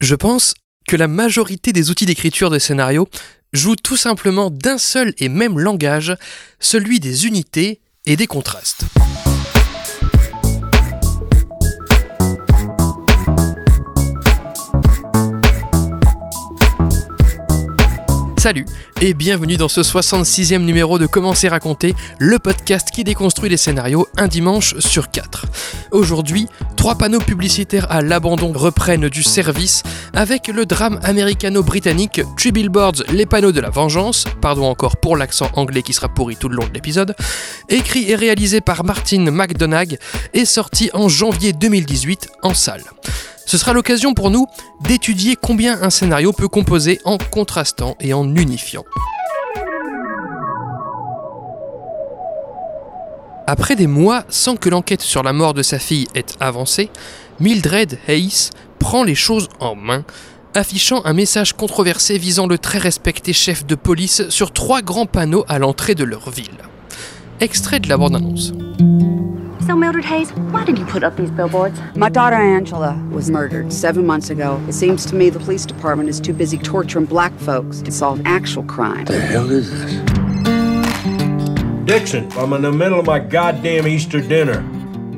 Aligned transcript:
Je 0.00 0.14
pense 0.14 0.54
que 0.88 0.96
la 0.96 1.08
majorité 1.08 1.72
des 1.72 1.90
outils 1.90 2.06
d'écriture 2.06 2.50
de 2.50 2.58
scénario 2.58 3.08
jouent 3.52 3.76
tout 3.76 3.96
simplement 3.96 4.50
d'un 4.50 4.78
seul 4.78 5.12
et 5.18 5.28
même 5.28 5.58
langage, 5.58 6.16
celui 6.58 7.00
des 7.00 7.26
unités 7.26 7.80
et 8.06 8.16
des 8.16 8.26
contrastes. 8.26 8.84
Salut 18.40 18.64
et 19.02 19.12
bienvenue 19.12 19.58
dans 19.58 19.68
ce 19.68 19.82
66e 19.82 20.64
numéro 20.64 20.98
de 20.98 21.04
Commencer 21.04 21.48
raconter, 21.48 21.94
le 22.18 22.38
podcast 22.38 22.88
qui 22.90 23.04
déconstruit 23.04 23.50
les 23.50 23.58
scénarios 23.58 24.08
un 24.16 24.28
dimanche 24.28 24.78
sur 24.78 25.10
quatre. 25.10 25.44
Aujourd'hui, 25.90 26.46
trois 26.74 26.94
panneaux 26.94 27.18
publicitaires 27.18 27.86
à 27.92 28.00
l'abandon 28.00 28.54
reprennent 28.54 29.10
du 29.10 29.22
service 29.22 29.82
avec 30.14 30.48
le 30.48 30.64
drame 30.64 30.98
américano-britannique 31.02 32.22
Three 32.38 32.50
Billboards, 32.50 33.02
les 33.12 33.26
panneaux 33.26 33.52
de 33.52 33.60
la 33.60 33.68
vengeance, 33.68 34.24
pardon 34.40 34.64
encore 34.64 34.96
pour 34.96 35.18
l'accent 35.18 35.50
anglais 35.52 35.82
qui 35.82 35.92
sera 35.92 36.08
pourri 36.08 36.38
tout 36.38 36.48
le 36.48 36.56
long 36.56 36.66
de 36.66 36.72
l'épisode, 36.72 37.14
écrit 37.68 38.10
et 38.10 38.14
réalisé 38.14 38.62
par 38.62 38.84
Martin 38.84 39.30
McDonagh 39.30 39.98
et 40.32 40.46
sorti 40.46 40.88
en 40.94 41.10
janvier 41.10 41.52
2018 41.52 42.30
en 42.42 42.54
salle. 42.54 42.84
Ce 43.50 43.58
sera 43.58 43.72
l'occasion 43.72 44.14
pour 44.14 44.30
nous 44.30 44.46
d'étudier 44.80 45.34
combien 45.34 45.82
un 45.82 45.90
scénario 45.90 46.32
peut 46.32 46.46
composer 46.46 47.00
en 47.04 47.18
contrastant 47.18 47.96
et 47.98 48.14
en 48.14 48.36
unifiant. 48.36 48.84
Après 53.48 53.74
des 53.74 53.88
mois 53.88 54.22
sans 54.28 54.54
que 54.54 54.68
l'enquête 54.68 55.00
sur 55.00 55.24
la 55.24 55.32
mort 55.32 55.52
de 55.52 55.64
sa 55.64 55.80
fille 55.80 56.06
ait 56.14 56.26
avancé, 56.38 56.90
Mildred 57.40 57.98
Hayes 58.06 58.50
prend 58.78 59.02
les 59.02 59.16
choses 59.16 59.48
en 59.58 59.74
main, 59.74 60.04
affichant 60.54 61.04
un 61.04 61.12
message 61.12 61.54
controversé 61.54 62.18
visant 62.18 62.46
le 62.46 62.56
très 62.56 62.78
respecté 62.78 63.32
chef 63.32 63.66
de 63.66 63.74
police 63.74 64.28
sur 64.28 64.52
trois 64.52 64.80
grands 64.80 65.06
panneaux 65.06 65.44
à 65.48 65.58
l'entrée 65.58 65.96
de 65.96 66.04
leur 66.04 66.30
ville. 66.30 66.58
Extrait 67.40 67.80
de 67.80 67.88
la 67.88 67.96
bande-annonce. 67.96 68.52
So, 69.70 69.76
Mildred 69.76 70.04
Hayes, 70.06 70.32
why 70.50 70.64
did 70.64 70.80
you 70.80 70.84
put 70.84 71.04
up 71.04 71.14
these 71.14 71.30
billboards? 71.30 71.78
My 71.94 72.08
daughter 72.08 72.34
Angela 72.34 73.00
was 73.12 73.30
murdered 73.30 73.72
seven 73.72 74.04
months 74.04 74.28
ago. 74.28 74.60
It 74.66 74.72
seems 74.72 75.06
to 75.06 75.14
me 75.14 75.30
the 75.30 75.38
police 75.38 75.64
department 75.64 76.08
is 76.08 76.18
too 76.18 76.32
busy 76.32 76.58
torturing 76.58 77.04
black 77.04 77.32
folks 77.38 77.80
to 77.82 77.92
solve 77.92 78.20
actual 78.24 78.64
crime. 78.64 79.04
What 79.04 79.06
the 79.06 79.20
hell 79.20 79.48
is 79.48 79.70
this? 79.70 79.94
Dixon, 81.84 82.32
I'm 82.32 82.52
in 82.54 82.62
the 82.62 82.72
middle 82.72 82.98
of 82.98 83.06
my 83.06 83.20
goddamn 83.20 83.86
Easter 83.86 84.20
dinner. 84.20 84.66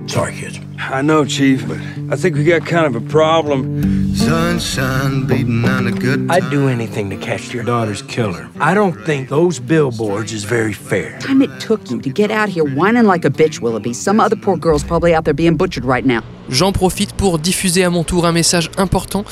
Sorry, 0.07 0.35
kids. 0.35 0.61
I 0.91 1.03
know, 1.03 1.25
Chief, 1.25 1.67
but 1.67 1.79
I 2.11 2.17
think 2.17 2.37
we 2.37 2.45
got 2.45 2.67
kind 2.67 2.87
of 2.87 2.97
a 2.97 3.01
problem. 3.09 4.15
Sunshine 4.15 5.27
beating 5.27 5.65
on 5.65 5.87
a 5.87 5.93
good 5.93 6.31
I'd 6.31 6.51
do 6.51 6.69
anything 6.69 7.09
to 7.11 7.17
catch 7.17 7.55
your 7.55 7.65
daughter's 7.65 8.03
killer. 8.03 8.49
I 8.61 8.75
don't 8.75 8.95
think 9.07 9.29
those 9.29 9.59
billboards 9.59 10.33
is 10.33 10.45
very 10.45 10.73
fair. 10.73 11.19
Time 11.21 11.43
it 11.43 11.51
took 11.61 11.91
you 11.91 12.01
to 12.01 12.11
get 12.11 12.31
out 12.31 12.49
here 12.49 12.65
whining 12.65 13.05
like 13.05 13.25
a 13.25 13.31
bitch, 13.31 13.61
Willoughby. 13.61 13.95
Some 13.95 14.21
other 14.21 14.37
poor 14.37 14.57
girl's 14.57 14.85
probably 14.85 15.15
out 15.15 15.25
there 15.25 15.35
being 15.35 15.57
butchered 15.57 15.85
right 15.85 16.05
now. 16.05 16.23
J'en 16.51 16.73
profite 16.73 17.15
pour 17.15 17.39
diffuser 17.39 17.85
à 17.85 17.91
mon 17.91 18.05
tour 18.05 18.27
un 18.27 18.33
message 18.33 18.71
important. 18.77 19.25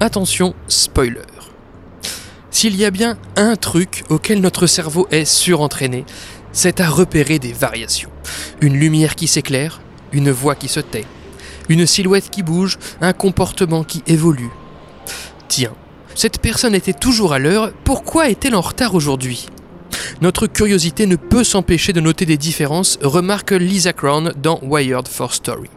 Attention, 0.00 0.54
spoiler. 0.68 1.26
S'il 2.50 2.76
y 2.76 2.84
a 2.84 2.90
bien 2.90 3.16
un 3.36 3.56
truc 3.56 4.04
auquel 4.10 4.40
notre 4.40 4.66
cerveau 4.66 5.08
est 5.10 5.24
surentraîné, 5.24 6.04
c'est 6.52 6.80
à 6.80 6.88
repérer 6.88 7.38
des 7.38 7.52
variations. 7.52 8.10
Une 8.60 8.78
lumière 8.78 9.14
qui 9.14 9.26
s'éclaire, 9.26 9.80
une 10.12 10.30
voix 10.30 10.54
qui 10.54 10.68
se 10.68 10.80
tait, 10.80 11.04
une 11.68 11.86
silhouette 11.86 12.30
qui 12.30 12.42
bouge, 12.42 12.78
un 13.00 13.12
comportement 13.12 13.84
qui 13.84 14.02
évolue. 14.06 14.50
Tiens, 15.48 15.74
cette 16.14 16.40
personne 16.40 16.74
était 16.74 16.92
toujours 16.92 17.32
à 17.32 17.38
l'heure, 17.38 17.72
pourquoi 17.84 18.28
est-elle 18.28 18.54
en 18.54 18.60
retard 18.60 18.94
aujourd'hui? 18.94 19.46
Notre 20.20 20.46
curiosité 20.46 21.06
ne 21.06 21.16
peut 21.16 21.44
s'empêcher 21.44 21.92
de 21.92 22.00
noter 22.00 22.26
des 22.26 22.36
différences, 22.36 22.98
remarque 23.02 23.52
Lisa 23.52 23.92
Crown 23.92 24.32
dans 24.36 24.60
Wired 24.62 25.08
for 25.08 25.32
Story. 25.32 25.70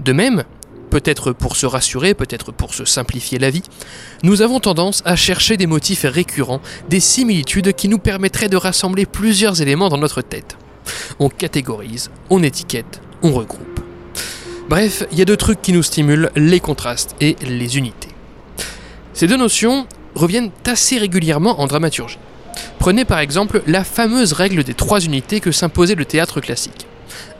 De 0.00 0.12
même, 0.12 0.44
peut-être 0.88 1.32
pour 1.32 1.56
se 1.56 1.66
rassurer, 1.66 2.14
peut-être 2.14 2.52
pour 2.52 2.74
se 2.74 2.84
simplifier 2.84 3.38
la 3.38 3.50
vie, 3.50 3.62
nous 4.22 4.42
avons 4.42 4.60
tendance 4.60 5.02
à 5.04 5.16
chercher 5.16 5.56
des 5.56 5.66
motifs 5.66 6.04
récurrents, 6.04 6.60
des 6.88 7.00
similitudes 7.00 7.72
qui 7.72 7.88
nous 7.88 7.98
permettraient 7.98 8.48
de 8.48 8.56
rassembler 8.56 9.06
plusieurs 9.06 9.60
éléments 9.60 9.88
dans 9.88 9.98
notre 9.98 10.22
tête. 10.22 10.56
On 11.18 11.28
catégorise, 11.28 12.10
on 12.30 12.42
étiquette, 12.42 13.00
on 13.22 13.32
regroupe. 13.32 13.80
Bref, 14.68 15.04
il 15.12 15.18
y 15.18 15.22
a 15.22 15.24
deux 15.24 15.36
trucs 15.36 15.62
qui 15.62 15.72
nous 15.72 15.82
stimulent, 15.82 16.30
les 16.36 16.60
contrastes 16.60 17.16
et 17.20 17.36
les 17.42 17.78
unités. 17.78 18.10
Ces 19.14 19.26
deux 19.26 19.36
notions 19.36 19.86
reviennent 20.14 20.50
assez 20.66 20.98
régulièrement 20.98 21.60
en 21.60 21.66
dramaturgie. 21.66 22.18
Prenez 22.78 23.04
par 23.04 23.18
exemple 23.18 23.62
la 23.66 23.84
fameuse 23.84 24.32
règle 24.32 24.64
des 24.64 24.74
trois 24.74 25.00
unités 25.00 25.40
que 25.40 25.52
s'imposait 25.52 25.94
le 25.94 26.04
théâtre 26.04 26.40
classique. 26.40 26.86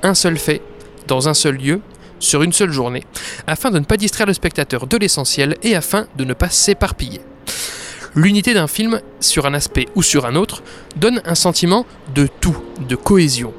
Un 0.02 0.14
seul 0.14 0.38
fait, 0.38 0.62
dans 1.06 1.28
un 1.28 1.34
seul 1.34 1.56
lieu, 1.56 1.80
sur 2.18 2.42
une 2.42 2.52
seule 2.52 2.72
journée, 2.72 3.04
afin 3.46 3.70
de 3.70 3.78
ne 3.78 3.84
pas 3.84 3.96
distraire 3.96 4.26
le 4.26 4.32
spectateur 4.32 4.86
de 4.86 4.96
l'essentiel 4.96 5.56
et 5.62 5.76
afin 5.76 6.06
de 6.16 6.24
ne 6.24 6.34
pas 6.34 6.48
s'éparpiller. 6.48 7.20
L'unité 8.14 8.54
d'un 8.54 8.66
film, 8.66 9.00
sur 9.20 9.46
un 9.46 9.54
aspect 9.54 9.86
ou 9.94 10.02
sur 10.02 10.26
un 10.26 10.34
autre, 10.34 10.62
donne 10.96 11.22
un 11.24 11.34
sentiment 11.34 11.86
de 12.14 12.26
tout, 12.40 12.56
de 12.88 12.96
cohésion. 12.96 13.52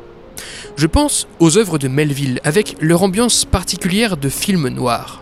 Je 0.77 0.87
pense 0.87 1.27
aux 1.39 1.57
œuvres 1.57 1.77
de 1.77 1.87
Melville, 1.87 2.39
avec 2.43 2.75
leur 2.79 3.03
ambiance 3.03 3.45
particulière 3.45 4.17
de 4.17 4.29
film 4.29 4.67
noir. 4.69 5.21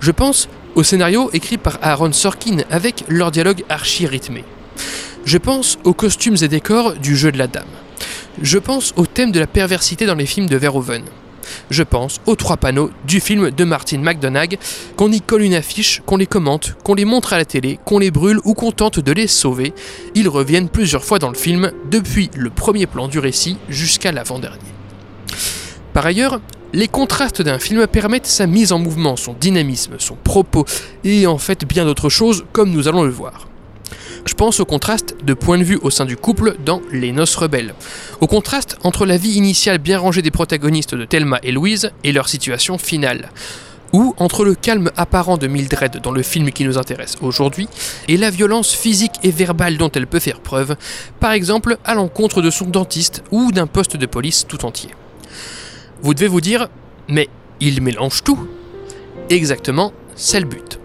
Je 0.00 0.10
pense 0.10 0.48
aux 0.74 0.82
scénarios 0.82 1.30
écrits 1.32 1.58
par 1.58 1.78
Aaron 1.82 2.12
Sorkin, 2.12 2.58
avec 2.70 3.04
leur 3.08 3.30
dialogue 3.30 3.64
archi-rythmé. 3.68 4.44
Je 5.24 5.38
pense 5.38 5.78
aux 5.84 5.94
costumes 5.94 6.36
et 6.42 6.48
décors 6.48 6.94
du 6.94 7.16
jeu 7.16 7.32
de 7.32 7.38
la 7.38 7.46
dame. 7.46 7.64
Je 8.40 8.58
pense 8.58 8.94
au 8.96 9.06
thème 9.06 9.32
de 9.32 9.40
la 9.40 9.46
perversité 9.46 10.06
dans 10.06 10.14
les 10.14 10.26
films 10.26 10.48
de 10.48 10.56
Verhoeven. 10.56 11.02
Je 11.70 11.82
pense 11.82 12.20
aux 12.26 12.36
trois 12.36 12.56
panneaux 12.56 12.90
du 13.06 13.20
film 13.20 13.50
de 13.50 13.64
Martin 13.64 13.98
McDonagh, 13.98 14.58
qu'on 14.96 15.12
y 15.12 15.20
colle 15.20 15.42
une 15.42 15.54
affiche, 15.54 16.02
qu'on 16.06 16.16
les 16.16 16.26
commente, 16.26 16.76
qu'on 16.84 16.94
les 16.94 17.04
montre 17.04 17.32
à 17.32 17.38
la 17.38 17.44
télé, 17.44 17.78
qu'on 17.84 17.98
les 17.98 18.10
brûle 18.10 18.40
ou 18.44 18.54
qu'on 18.54 18.72
tente 18.72 19.00
de 19.00 19.12
les 19.12 19.26
sauver. 19.26 19.72
Ils 20.14 20.28
reviennent 20.28 20.68
plusieurs 20.68 21.04
fois 21.04 21.18
dans 21.18 21.30
le 21.30 21.34
film, 21.34 21.72
depuis 21.90 22.30
le 22.34 22.50
premier 22.50 22.86
plan 22.86 23.08
du 23.08 23.18
récit 23.18 23.56
jusqu'à 23.68 24.12
l'avant-dernier. 24.12 24.58
Par 25.92 26.06
ailleurs, 26.06 26.40
les 26.72 26.88
contrastes 26.88 27.42
d'un 27.42 27.58
film 27.58 27.86
permettent 27.86 28.26
sa 28.26 28.46
mise 28.46 28.72
en 28.72 28.78
mouvement, 28.78 29.16
son 29.16 29.32
dynamisme, 29.32 29.96
son 29.98 30.16
propos, 30.16 30.64
et 31.02 31.26
en 31.26 31.38
fait 31.38 31.64
bien 31.64 31.84
d'autres 31.84 32.10
choses, 32.10 32.44
comme 32.52 32.70
nous 32.70 32.88
allons 32.88 33.04
le 33.04 33.10
voir. 33.10 33.48
Je 34.24 34.34
pense 34.34 34.60
au 34.60 34.64
contraste 34.64 35.16
de 35.24 35.34
point 35.34 35.58
de 35.58 35.64
vue 35.64 35.78
au 35.82 35.90
sein 35.90 36.04
du 36.04 36.16
couple 36.16 36.56
dans 36.64 36.82
Les 36.92 37.12
Noces 37.12 37.36
Rebelles, 37.36 37.74
au 38.20 38.26
contraste 38.26 38.76
entre 38.84 39.06
la 39.06 39.16
vie 39.16 39.32
initiale 39.32 39.78
bien 39.78 39.98
rangée 39.98 40.22
des 40.22 40.30
protagonistes 40.30 40.94
de 40.94 41.04
Thelma 41.04 41.38
et 41.42 41.52
Louise 41.52 41.90
et 42.04 42.12
leur 42.12 42.28
situation 42.28 42.78
finale, 42.78 43.30
ou 43.92 44.14
entre 44.18 44.44
le 44.44 44.54
calme 44.54 44.90
apparent 44.96 45.38
de 45.38 45.46
Mildred 45.46 46.00
dans 46.02 46.12
le 46.12 46.22
film 46.22 46.50
qui 46.52 46.64
nous 46.64 46.78
intéresse 46.78 47.16
aujourd'hui 47.22 47.68
et 48.06 48.16
la 48.16 48.30
violence 48.30 48.72
physique 48.74 49.14
et 49.22 49.30
verbale 49.30 49.78
dont 49.78 49.90
elle 49.90 50.06
peut 50.06 50.18
faire 50.18 50.40
preuve, 50.40 50.76
par 51.20 51.32
exemple 51.32 51.78
à 51.84 51.94
l'encontre 51.94 52.42
de 52.42 52.50
son 52.50 52.66
dentiste 52.66 53.22
ou 53.30 53.52
d'un 53.52 53.66
poste 53.66 53.96
de 53.96 54.06
police 54.06 54.46
tout 54.46 54.64
entier. 54.64 54.90
Vous 56.02 56.14
devez 56.14 56.28
vous 56.28 56.40
dire, 56.40 56.68
mais 57.08 57.28
il 57.60 57.82
mélange 57.82 58.22
tout. 58.22 58.48
Exactement, 59.30 59.92
c'est 60.14 60.40
le 60.40 60.46
but. 60.46 60.78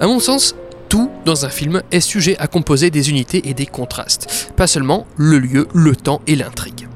À 0.00 0.06
mon 0.06 0.18
sens, 0.18 0.54
tout 0.88 1.10
dans 1.24 1.44
un 1.44 1.48
film 1.48 1.82
est 1.90 2.00
sujet 2.00 2.36
à 2.38 2.46
composer 2.46 2.90
des 2.90 3.10
unités 3.10 3.48
et 3.48 3.54
des 3.54 3.66
contrastes, 3.66 4.52
pas 4.56 4.66
seulement 4.66 5.06
le 5.16 5.38
lieu, 5.38 5.68
le 5.74 5.94
temps 5.96 6.20
et 6.26 6.36
l'intrigue. 6.36 6.88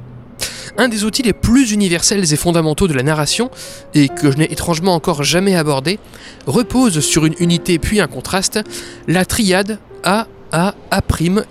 Un 0.78 0.88
des 0.88 1.04
outils 1.04 1.22
les 1.22 1.32
plus 1.32 1.72
universels 1.72 2.32
et 2.32 2.36
fondamentaux 2.36 2.88
de 2.88 2.94
la 2.94 3.02
narration, 3.02 3.50
et 3.92 4.08
que 4.08 4.30
je 4.30 4.38
n'ai 4.38 4.52
étrangement 4.52 4.94
encore 4.94 5.22
jamais 5.22 5.56
abordé, 5.56 5.98
repose 6.46 7.00
sur 7.00 7.26
une 7.26 7.34
unité 7.38 7.78
puis 7.78 8.00
un 8.00 8.06
contraste, 8.06 8.60
la 9.06 9.25
triade 9.25 9.78
A, 10.04 10.26
A, 10.52 10.75
A', 10.90 11.02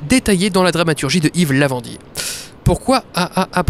détaillée 0.08 0.50
dans 0.50 0.64
la 0.64 0.72
dramaturgie 0.72 1.20
de 1.20 1.30
Yves 1.36 1.54
Lavandier. 1.54 2.00
Pourquoi 2.64 3.04
A, 3.14 3.44
A, 3.44 3.60
A'? 3.60 3.64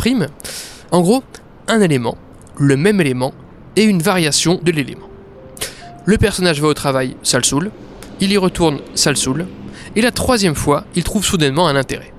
En 0.92 1.02
gros, 1.02 1.24
un 1.68 1.82
élément, 1.82 2.18
le 2.58 2.78
même 2.78 3.02
élément, 3.02 3.34
et 3.76 3.84
une 3.84 4.02
variation 4.02 4.60
de 4.62 4.72
l'élément. 4.72 5.10
Le 6.06 6.18
personnage 6.18 6.62
va 6.62 6.68
au 6.68 6.74
travail, 6.74 7.16
ça 7.24 7.38
le 7.38 7.44
saoule, 7.44 7.72
il 8.20 8.32
y 8.32 8.38
retourne, 8.38 8.80
ça 8.96 9.12
le 9.12 9.18
et 9.96 10.02
la 10.02 10.12
troisième 10.12 10.56
fois, 10.56 10.86
il 10.96 11.04
trouve 11.04 11.26
soudainement 11.26 11.68
un 11.68 11.76
intérêt. 11.76 12.14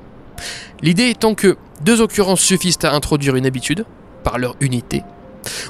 L'idée 0.83 1.09
étant 1.09 1.35
que 1.35 1.57
deux 1.83 2.01
occurrences 2.01 2.41
suffisent 2.41 2.79
à 2.83 2.93
introduire 2.93 3.37
une 3.37 3.47
habitude, 3.47 3.85
par 4.23 4.39
leur 4.39 4.57
unité. 4.61 5.03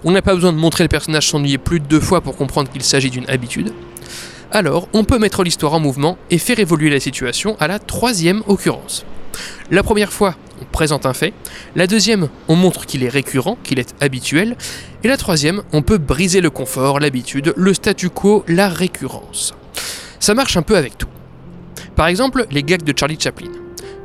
On 0.05 0.11
n'a 0.11 0.23
pas 0.23 0.35
besoin 0.35 0.53
de 0.53 0.59
montrer 0.59 0.85
le 0.85 0.89
personnage 0.89 1.29
s'ennuyer 1.29 1.59
plus 1.59 1.81
de 1.81 1.87
deux 1.87 2.01
fois 2.01 2.21
pour 2.21 2.37
comprendre 2.37 2.71
qu'il 2.71 2.83
s'agit 2.83 3.11
d'une 3.11 3.29
habitude. 3.29 3.73
Alors, 4.51 4.89
on 4.93 5.05
peut 5.05 5.19
mettre 5.19 5.45
l'histoire 5.45 5.75
en 5.75 5.81
mouvement 5.81 6.19
et 6.31 6.39
faire 6.39 6.59
évoluer 6.59 6.91
la 6.91 6.99
situation 6.99 7.57
à 7.61 7.69
la 7.69 7.79
troisième 7.79 8.43
occurrence. 8.49 9.05
La 9.71 9.85
première 9.85 10.13
fois, 10.13 10.35
on 10.61 10.65
présente 10.65 11.07
un 11.07 11.15
fait. 11.15 11.33
La 11.77 11.87
deuxième, 11.87 12.29
on 12.49 12.57
montre 12.57 12.87
qu'il 12.87 13.05
est 13.05 13.09
récurrent, 13.09 13.57
qu'il 13.63 13.79
est 13.79 13.95
habituel. 14.01 14.57
Et 15.05 15.09
la 15.09 15.17
troisième, 15.17 15.63
on 15.73 15.83
peut 15.83 15.99
briser 15.99 16.41
le 16.41 16.51
confort, 16.51 16.99
l'habitude, 16.99 17.55
le 17.57 17.75
statu 17.75 18.11
quo, 18.11 18.45
la 18.49 18.69
récurrence. 18.69 19.55
Ça 20.21 20.35
marche 20.35 20.59
un 20.59 20.63
peu 20.63 20.77
avec 20.77 20.99
tout. 20.99 21.09
Par 21.97 22.07
exemple, 22.07 22.47
les 22.51 22.63
gags 22.63 22.83
de 22.83 22.95
Charlie 22.97 23.19
Chaplin. 23.19 23.51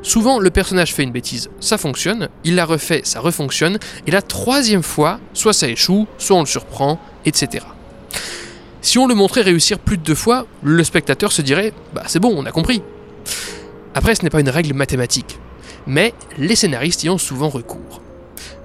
Souvent, 0.01 0.39
le 0.39 0.49
personnage 0.49 0.93
fait 0.93 1.03
une 1.03 1.11
bêtise, 1.11 1.49
ça 1.59 1.77
fonctionne, 1.77 2.29
il 2.45 2.55
la 2.55 2.63
refait, 2.63 3.01
ça 3.03 3.19
refonctionne, 3.19 3.79
et 4.07 4.11
la 4.11 4.21
troisième 4.21 4.83
fois, 4.83 5.19
soit 5.33 5.51
ça 5.51 5.67
échoue, 5.67 6.07
soit 6.17 6.37
on 6.37 6.41
le 6.41 6.45
surprend, 6.45 7.01
etc. 7.25 7.65
Si 8.81 8.97
on 8.97 9.07
le 9.07 9.15
montrait 9.15 9.41
réussir 9.41 9.77
plus 9.77 9.97
de 9.97 10.03
deux 10.03 10.15
fois, 10.15 10.45
le 10.63 10.83
spectateur 10.85 11.31
se 11.31 11.41
dirait 11.41 11.73
Bah 11.93 12.03
c'est 12.07 12.19
bon, 12.19 12.33
on 12.37 12.45
a 12.45 12.51
compris. 12.51 12.81
Après, 13.93 14.15
ce 14.15 14.23
n'est 14.23 14.29
pas 14.29 14.39
une 14.39 14.49
règle 14.49 14.73
mathématique, 14.73 15.39
mais 15.85 16.13
les 16.37 16.55
scénaristes 16.55 17.03
y 17.03 17.09
ont 17.09 17.17
souvent 17.17 17.49
recours. 17.49 18.01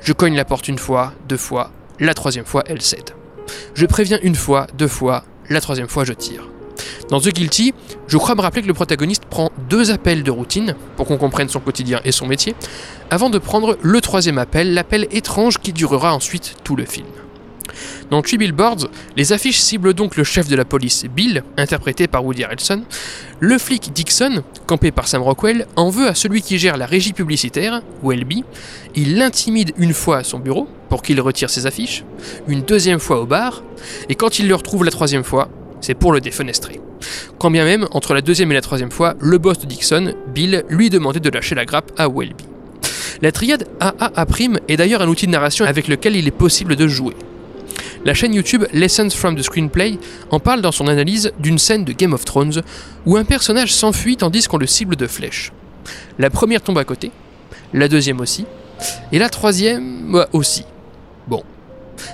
Je 0.02 0.12
cogne 0.12 0.36
la 0.36 0.44
porte 0.44 0.68
une 0.68 0.78
fois, 0.78 1.14
deux 1.28 1.36
fois, 1.36 1.72
la 1.98 2.14
troisième 2.14 2.44
fois, 2.44 2.62
elle 2.66 2.82
cède. 2.82 3.10
Je 3.74 3.86
préviens 3.86 4.18
une 4.22 4.36
fois, 4.36 4.66
deux 4.74 4.88
fois, 4.88 5.24
la 5.48 5.60
troisième 5.60 5.88
fois, 5.88 6.04
je 6.04 6.12
tire. 6.12 6.44
Dans 7.08 7.20
The 7.20 7.28
Guilty, 7.28 7.74
je 8.06 8.16
crois 8.16 8.34
me 8.34 8.40
rappeler 8.40 8.62
que 8.62 8.66
le 8.66 8.74
protagoniste 8.74 9.24
prend 9.24 9.50
deux 9.68 9.90
appels 9.90 10.22
de 10.22 10.30
routine, 10.30 10.74
pour 10.96 11.06
qu'on 11.06 11.16
comprenne 11.16 11.48
son 11.48 11.60
quotidien 11.60 12.00
et 12.04 12.12
son 12.12 12.26
métier, 12.26 12.54
avant 13.10 13.30
de 13.30 13.38
prendre 13.38 13.78
le 13.82 14.00
troisième 14.00 14.38
appel, 14.38 14.74
l'appel 14.74 15.06
étrange 15.10 15.58
qui 15.58 15.72
durera 15.72 16.14
ensuite 16.14 16.56
tout 16.64 16.76
le 16.76 16.84
film. 16.84 17.06
Dans 18.10 18.22
Three 18.22 18.38
Billboards, 18.38 18.88
les 19.16 19.32
affiches 19.32 19.60
ciblent 19.60 19.94
donc 19.94 20.16
le 20.16 20.24
chef 20.24 20.48
de 20.48 20.56
la 20.56 20.64
police, 20.64 21.04
Bill, 21.04 21.44
interprété 21.56 22.08
par 22.08 22.24
Woody 22.24 22.42
Harrelson. 22.42 22.82
Le 23.38 23.58
flic 23.58 23.92
Dixon, 23.92 24.42
campé 24.66 24.90
par 24.90 25.06
Sam 25.06 25.22
Rockwell, 25.22 25.66
en 25.76 25.90
veut 25.90 26.08
à 26.08 26.14
celui 26.14 26.42
qui 26.42 26.58
gère 26.58 26.76
la 26.76 26.86
régie 26.86 27.12
publicitaire, 27.12 27.82
Welby. 28.02 28.44
Il 28.96 29.16
l'intimide 29.16 29.72
une 29.76 29.94
fois 29.94 30.18
à 30.18 30.24
son 30.24 30.40
bureau, 30.40 30.68
pour 30.88 31.02
qu'il 31.02 31.20
retire 31.20 31.50
ses 31.50 31.66
affiches, 31.66 32.04
une 32.48 32.62
deuxième 32.62 32.98
fois 32.98 33.20
au 33.20 33.26
bar, 33.26 33.62
et 34.08 34.16
quand 34.16 34.40
il 34.40 34.48
le 34.48 34.56
retrouve 34.56 34.84
la 34.84 34.90
troisième 34.90 35.24
fois, 35.24 35.48
c'est 35.80 35.94
pour 35.94 36.12
le 36.12 36.20
défenestrer. 36.20 36.80
Quand 37.38 37.50
bien 37.50 37.64
même, 37.64 37.86
entre 37.92 38.14
la 38.14 38.20
deuxième 38.20 38.50
et 38.52 38.54
la 38.54 38.60
troisième 38.60 38.90
fois, 38.90 39.14
le 39.20 39.38
boss 39.38 39.58
de 39.58 39.66
Dixon, 39.66 40.14
Bill, 40.34 40.64
lui 40.68 40.90
demandait 40.90 41.20
de 41.20 41.30
lâcher 41.30 41.54
la 41.54 41.64
grappe 41.64 41.92
à 41.96 42.08
Welby. 42.08 42.44
La 43.22 43.32
triade 43.32 43.66
AAA' 43.80 44.60
est 44.68 44.76
d'ailleurs 44.76 45.02
un 45.02 45.08
outil 45.08 45.26
de 45.26 45.32
narration 45.32 45.64
avec 45.64 45.88
lequel 45.88 46.16
il 46.16 46.26
est 46.26 46.32
possible 46.32 46.76
de 46.76 46.88
jouer. 46.88 47.14
La 48.04 48.14
chaîne 48.14 48.32
YouTube 48.32 48.64
Lessons 48.72 49.10
from 49.10 49.36
the 49.36 49.42
Screenplay 49.42 49.98
en 50.30 50.40
parle 50.40 50.62
dans 50.62 50.72
son 50.72 50.86
analyse 50.86 51.32
d'une 51.38 51.58
scène 51.58 51.84
de 51.84 51.92
Game 51.92 52.14
of 52.14 52.24
Thrones 52.24 52.62
où 53.04 53.16
un 53.18 53.24
personnage 53.24 53.74
s'enfuit 53.74 54.16
tandis 54.16 54.46
qu'on 54.46 54.56
le 54.56 54.66
cible 54.66 54.96
de 54.96 55.06
flèches. 55.06 55.52
La 56.18 56.30
première 56.30 56.62
tombe 56.62 56.78
à 56.78 56.84
côté, 56.84 57.10
la 57.74 57.88
deuxième 57.88 58.20
aussi, 58.20 58.46
et 59.12 59.18
la 59.18 59.28
troisième 59.28 60.12
bah, 60.12 60.28
aussi. 60.32 60.64
Bon. 61.28 61.42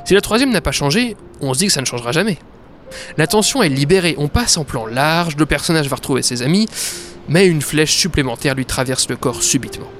Si 0.04 0.14
la 0.14 0.20
troisième 0.20 0.50
n'a 0.50 0.60
pas 0.60 0.72
changé, 0.72 1.16
on 1.40 1.54
se 1.54 1.60
dit 1.60 1.66
que 1.66 1.72
ça 1.72 1.80
ne 1.80 1.86
changera 1.86 2.10
jamais. 2.10 2.38
La 3.17 3.27
tension 3.27 3.62
est 3.62 3.69
libérée, 3.69 4.15
on 4.19 4.29
passe 4.29 4.56
en 4.56 4.65
plan 4.65 4.87
large, 4.87 5.37
le 5.37 5.47
personnage 5.47 5.88
va 5.88 5.97
retrouver 5.97 6.23
ses 6.23 6.43
amis, 6.43 6.69
mais 7.29 7.47
une 7.47 7.62
flèche 7.62 7.97
supplémentaire 7.97 8.55
lui 8.55 8.67
traverse 8.67 9.09
le 9.09 9.17
corps 9.17 9.43
subitement. 9.43 9.91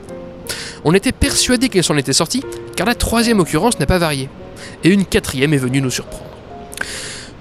On 0.85 0.95
était 0.95 1.13
persuadé 1.13 1.69
qu'elle 1.69 1.85
s'en 1.85 1.97
était 1.97 2.13
sortie, 2.13 2.45
car 2.77 2.87
la 2.87 2.95
troisième 2.95 3.41
occurrence 3.41 3.81
n'a 3.81 3.87
pas 3.87 3.99
varié 3.99 4.29
et 4.85 4.91
une 4.91 5.05
quatrième 5.05 5.53
est 5.53 5.59
venue 5.59 5.81
nous 5.81 5.91
surprendre. 5.91 6.25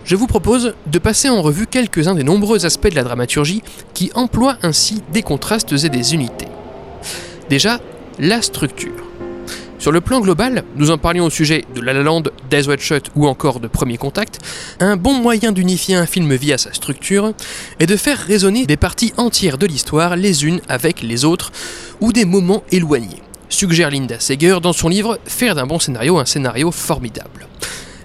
Je 0.04 0.16
vous 0.16 0.28
propose 0.28 0.76
de 0.86 1.00
passer 1.00 1.30
en 1.30 1.42
revue 1.42 1.66
quelques-uns 1.66 2.14
des 2.14 2.24
nombreux 2.24 2.66
aspects 2.66 2.90
de 2.90 2.96
la 2.96 3.04
dramaturgie 3.04 3.64
qui 3.94 4.12
emploient 4.14 4.58
ainsi 4.62 5.02
des 5.12 5.24
contrastes 5.24 5.74
et 5.84 5.90
des 5.90 6.14
unités. 6.14 6.48
Déjà, 7.50 7.80
la 8.20 8.42
structure. 8.42 9.05
Sur 9.86 9.92
le 9.92 10.02
plan 10.02 10.20
global, 10.20 10.64
nous 10.78 10.90
en 10.90 10.98
parlions 10.98 11.26
au 11.26 11.30
sujet 11.30 11.64
de 11.76 11.80
La 11.80 11.94
La 11.94 12.02
Land, 12.02 12.24
Shut 12.80 13.12
ou 13.16 13.28
encore 13.28 13.60
de 13.60 13.68
Premier 13.68 13.98
Contact, 13.98 14.40
un 14.80 14.98
bon 14.98 15.14
moyen 15.14 15.52
d'unifier 15.52 15.94
un 15.94 16.08
film 16.08 16.34
via 16.34 16.58
sa 16.58 16.74
structure 16.74 17.34
est 17.80 17.86
de 17.86 17.96
faire 17.96 18.18
résonner 18.18 18.66
des 18.66 18.78
parties 18.78 19.14
entières 19.18 19.60
de 19.60 19.68
l'histoire 19.68 20.16
les 20.16 20.44
unes 20.44 20.60
avec 20.70 21.04
les 21.04 21.24
autres 21.24 21.52
ou 22.02 22.12
des 22.12 22.26
moments 22.26 22.64
éloignés 22.72 23.22
suggère 23.48 23.92
Linda 23.92 24.20
Seger 24.20 24.58
dans 24.60 24.74
son 24.74 24.90
livre 24.90 25.20
Faire 25.26 25.54
d'un 25.54 25.68
bon 25.68 25.78
scénario 25.78 26.18
un 26.18 26.26
scénario 26.26 26.72
formidable. 26.72 27.46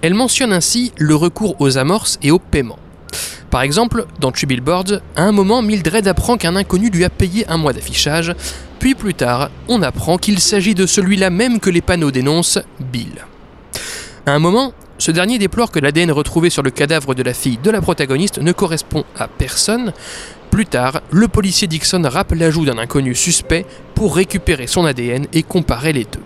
Elle 0.03 0.13
mentionne 0.13 0.53
ainsi 0.53 0.91
le 0.99 1.15
recours 1.15 1.55
aux 1.59 1.79
amorces 1.79 2.19
et 2.21 2.29
au 2.29 2.37
paiement. 2.37 2.77
Par 3.49 3.63
exemple, 3.63 4.05
dans 4.19 4.31
Two 4.31 4.47
Billboards, 4.47 5.01
à 5.15 5.23
un 5.23 5.31
moment, 5.31 5.63
Mildred 5.63 6.07
apprend 6.07 6.37
qu'un 6.37 6.55
inconnu 6.55 6.91
lui 6.91 7.03
a 7.03 7.09
payé 7.09 7.45
un 7.49 7.57
mois 7.57 7.73
d'affichage, 7.73 8.35
puis 8.81 8.95
plus 8.95 9.13
tard, 9.13 9.51
on 9.67 9.83
apprend 9.83 10.17
qu'il 10.17 10.39
s'agit 10.39 10.73
de 10.73 10.87
celui-là 10.87 11.29
même 11.29 11.59
que 11.59 11.69
les 11.69 11.81
panneaux 11.81 12.09
dénoncent, 12.09 12.57
Bill. 12.79 13.27
À 14.25 14.31
un 14.31 14.39
moment, 14.39 14.73
ce 14.97 15.11
dernier 15.11 15.37
déplore 15.37 15.69
que 15.69 15.77
l'ADN 15.77 16.09
retrouvé 16.09 16.49
sur 16.49 16.63
le 16.63 16.71
cadavre 16.71 17.13
de 17.13 17.21
la 17.21 17.35
fille 17.35 17.59
de 17.61 17.69
la 17.69 17.79
protagoniste 17.79 18.39
ne 18.39 18.51
correspond 18.51 19.03
à 19.15 19.27
personne, 19.27 19.93
plus 20.49 20.65
tard, 20.65 21.01
le 21.11 21.27
policier 21.27 21.67
Dixon 21.67 22.01
rappe 22.03 22.31
l'ajout 22.31 22.65
d'un 22.65 22.79
inconnu 22.79 23.13
suspect 23.13 23.67
pour 23.93 24.15
récupérer 24.15 24.65
son 24.65 24.83
ADN 24.83 25.27
et 25.31 25.43
comparer 25.43 25.93
les 25.93 26.05
deux. 26.05 26.23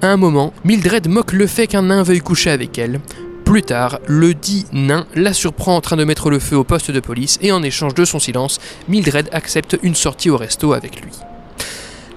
À 0.00 0.06
un 0.06 0.16
moment, 0.16 0.54
Mildred 0.64 1.06
moque 1.06 1.34
le 1.34 1.46
fait 1.46 1.66
qu'un 1.66 1.82
nain 1.82 2.02
veuille 2.02 2.20
coucher 2.20 2.48
avec 2.48 2.78
elle. 2.78 2.98
Plus 3.44 3.62
tard, 3.62 3.98
le 4.06 4.32
dit 4.32 4.64
nain 4.72 5.06
la 5.14 5.34
surprend 5.34 5.76
en 5.76 5.82
train 5.82 5.96
de 5.96 6.04
mettre 6.04 6.30
le 6.30 6.38
feu 6.38 6.56
au 6.56 6.64
poste 6.64 6.90
de 6.90 7.00
police 7.00 7.38
et 7.42 7.52
en 7.52 7.62
échange 7.62 7.92
de 7.92 8.06
son 8.06 8.18
silence, 8.18 8.58
Mildred 8.88 9.28
accepte 9.32 9.78
une 9.82 9.94
sortie 9.94 10.30
au 10.30 10.38
resto 10.38 10.72
avec 10.72 11.02
lui. 11.02 11.12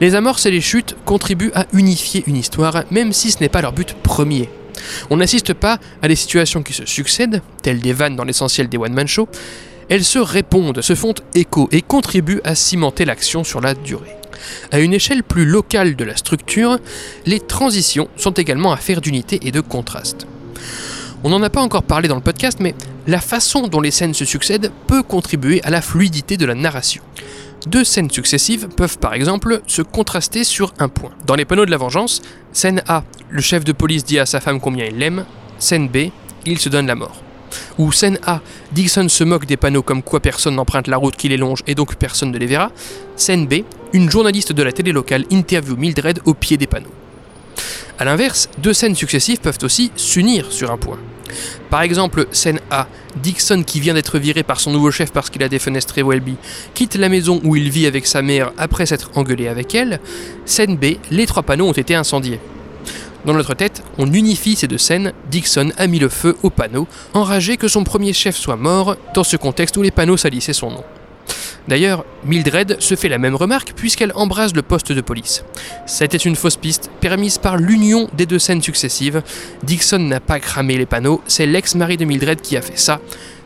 Les 0.02 0.16
amorces 0.16 0.48
et 0.48 0.52
les 0.52 0.62
chutes 0.62 0.96
contribuent 1.06 1.52
à 1.54 1.68
unifier 1.74 2.24
une 2.26 2.36
histoire, 2.36 2.86
même 2.90 3.14
si 3.14 3.30
ce 3.30 3.40
n'est 3.40 3.50
pas 3.50 3.62
leur 3.62 3.72
but 3.72 3.94
premier. 3.94 4.50
On 5.12 5.18
n'assiste 5.18 5.54
pas 5.54 5.78
à 6.02 6.08
des 6.08 6.16
situations 6.16 6.64
qui 6.64 6.74
se 6.74 6.88
succèdent, 6.88 7.44
telles 7.62 7.82
des 7.82 7.94
vannes 7.94 8.16
dans 8.16 8.24
l'essentiel 8.24 8.68
des 8.68 8.80
one-man 8.80 9.08
shows, 9.08 9.30
elles 9.90 10.04
se 10.04 10.18
répondent, 10.18 10.82
se 10.82 10.96
font 10.96 11.14
écho 11.36 11.70
et 11.72 11.84
contribuent 11.84 12.42
à 12.44 12.56
cimenter 12.56 13.06
l'action 13.06 13.44
sur 13.44 13.62
la 13.62 13.76
durée. 13.76 14.16
À 14.72 14.80
une 14.80 14.96
échelle 14.96 15.22
plus 15.22 15.46
locale 15.46 15.96
de 15.96 16.04
la 16.04 16.16
structure, 16.18 16.80
les 17.28 17.40
transitions 17.40 18.10
sont 18.18 18.32
également 18.32 18.72
affaires 18.72 19.02
d'unité 19.02 19.40
et 19.44 19.52
de 19.52 19.62
contraste. 19.62 20.26
On 21.24 21.30
n'en 21.30 21.44
a 21.44 21.52
pas 21.52 21.62
encore 21.62 21.84
parlé 21.84 22.08
dans 22.08 22.16
le 22.16 22.22
podcast, 22.22 22.58
mais 22.60 22.74
la 23.06 23.20
façon 23.20 23.68
dont 23.68 23.82
les 23.82 23.92
scènes 23.92 24.16
se 24.16 24.26
succèdent 24.26 24.72
peut 24.88 25.04
contribuer 25.04 25.62
à 25.64 25.70
la 25.70 25.84
fluidité 25.84 26.38
de 26.38 26.46
la 26.48 26.56
narration. 26.56 27.04
Deux 27.68 27.84
scènes 27.84 28.10
successives 28.10 28.70
peuvent 28.70 28.98
par 28.98 29.14
exemple 29.14 29.62
se 29.68 29.82
contraster 29.82 30.44
sur 30.44 30.74
un 30.80 30.90
point. 30.90 31.12
Dans 31.26 31.36
les 31.36 31.46
panneaux 31.46 31.66
de 31.66 31.72
la 31.72 31.78
vengeance, 31.78 32.22
scène 32.54 32.82
A, 32.88 33.04
le 33.30 33.42
chef 33.42 33.64
de 33.64 33.72
police 33.72 34.04
dit 34.04 34.18
à 34.18 34.26
sa 34.26 34.42
femme 34.42 34.60
combien 34.60 34.86
il 34.86 34.98
l'aime, 34.98 35.26
scène 35.60 35.88
B, 35.88 36.10
il 36.46 36.58
se 36.58 36.70
donne 36.70 36.88
la 36.88 36.96
mort. 36.96 37.22
Ou 37.78 37.92
scène 37.92 38.18
A, 38.26 38.42
Dixon 38.72 39.10
se 39.10 39.24
moque 39.24 39.46
des 39.46 39.58
panneaux 39.58 39.84
comme 39.84 40.02
quoi 40.02 40.20
personne 40.20 40.56
n'emprunte 40.56 40.88
la 40.88 40.98
route 40.98 41.16
qui 41.16 41.30
les 41.30 41.38
longe 41.38 41.62
et 41.68 41.76
donc 41.76 41.96
personne 41.96 42.32
ne 42.32 42.38
les 42.38 42.48
verra. 42.48 42.72
Scène 43.16 43.48
B, 43.48 43.64
une 43.94 44.10
journaliste 44.10 44.54
de 44.54 44.64
la 44.64 44.72
télé 44.72 44.92
locale 44.92 45.26
interview 45.30 45.76
Mildred 45.76 46.20
au 46.26 46.34
pied 46.34 46.58
des 46.58 46.68
panneaux. 46.68 46.94
A 48.00 48.06
l'inverse, 48.06 48.50
deux 48.58 48.74
scènes 48.74 48.96
successives 48.96 49.40
peuvent 49.40 49.60
aussi 49.62 49.92
s'unir 49.96 50.52
sur 50.52 50.72
un 50.72 50.78
point. 50.78 50.98
Par 51.70 51.82
exemple, 51.82 52.28
scène 52.32 52.60
A, 52.70 52.88
Dixon 53.16 53.64
qui 53.64 53.80
vient 53.80 53.94
d'être 53.94 54.20
viré 54.20 54.44
par 54.44 54.60
son 54.60 54.72
nouveau 54.72 54.92
chef 54.92 55.12
parce 55.12 55.30
qu'il 55.30 55.44
a 55.44 55.50
défenestré 55.50 56.04
Welby, 56.04 56.36
quitte 56.74 56.96
la 56.96 57.10
maison 57.10 57.42
où 57.44 57.56
il 57.56 57.70
vit 57.70 57.86
avec 57.86 58.08
sa 58.08 58.22
mère 58.22 58.52
après 58.58 58.86
s'être 58.86 59.12
engueulé 59.16 59.48
avec 59.48 59.76
elle. 59.76 60.00
Scène 60.46 60.78
B, 60.78 60.98
les 61.12 61.26
trois 61.26 61.44
panneaux 61.44 61.68
ont 61.68 61.74
été 61.74 61.96
incendiés. 61.96 62.40
Dans 63.26 63.34
notre 63.34 63.54
tête, 63.54 63.84
on 64.00 64.12
unifie 64.12 64.56
ces 64.56 64.68
deux 64.68 64.80
scènes, 64.80 65.14
Dixon 65.30 65.72
a 65.78 65.86
mis 65.86 66.00
le 66.00 66.10
feu 66.10 66.36
au 66.42 66.50
panneau, 66.50 66.88
enragé 67.14 67.56
que 67.56 67.68
son 67.68 67.84
premier 67.84 68.14
chef 68.14 68.36
soit 68.36 68.56
mort, 68.56 68.96
dans 69.14 69.24
ce 69.24 69.38
contexte 69.38 69.78
où 69.78 69.84
les 69.84 69.92
panneaux 69.92 70.18
salissaient 70.18 70.54
son 70.54 70.72
nom. 70.72 70.84
D'ailleurs, 71.68 72.06
Mildred 72.26 72.78
se 72.80 72.96
fait 72.96 73.10
la 73.10 73.18
même 73.18 73.36
remarque 73.36 73.74
puisqu'elle 73.76 74.12
embrase 74.16 74.54
le 74.56 74.62
poste 74.62 74.92
de 74.92 75.02
police. 75.02 75.44
C'était 75.86 76.18
une 76.18 76.36
fausse 76.36 76.58
piste, 76.58 76.90
permise 77.00 77.38
par 77.38 77.58
l'union 77.58 78.10
des 78.14 78.26
deux 78.26 78.40
scènes 78.40 78.62
successives. 78.62 79.22
Dixon 79.64 80.00
n'a 80.00 80.20
pas 80.20 80.40
cramé 80.40 80.78
les 80.78 80.86
panneaux, 80.86 81.22
c'est 81.28 81.46
l'ex-mari 81.46 81.98
de 81.98 82.06
Mildred 82.06 82.42
qui 82.42 82.58
a 82.58 82.62
fait 82.62 82.80
ça, 82.80 83.00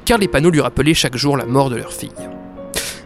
car 0.05 0.17
les 0.17 0.27
panneaux 0.27 0.50
lui 0.50 0.62
rappelaient 0.62 0.93
chaque 0.93 1.17
jour 1.17 1.38
la 1.38 1.45
mort 1.45 1.69
de 1.69 1.75
leur 1.75 1.93
fille. 1.93 2.12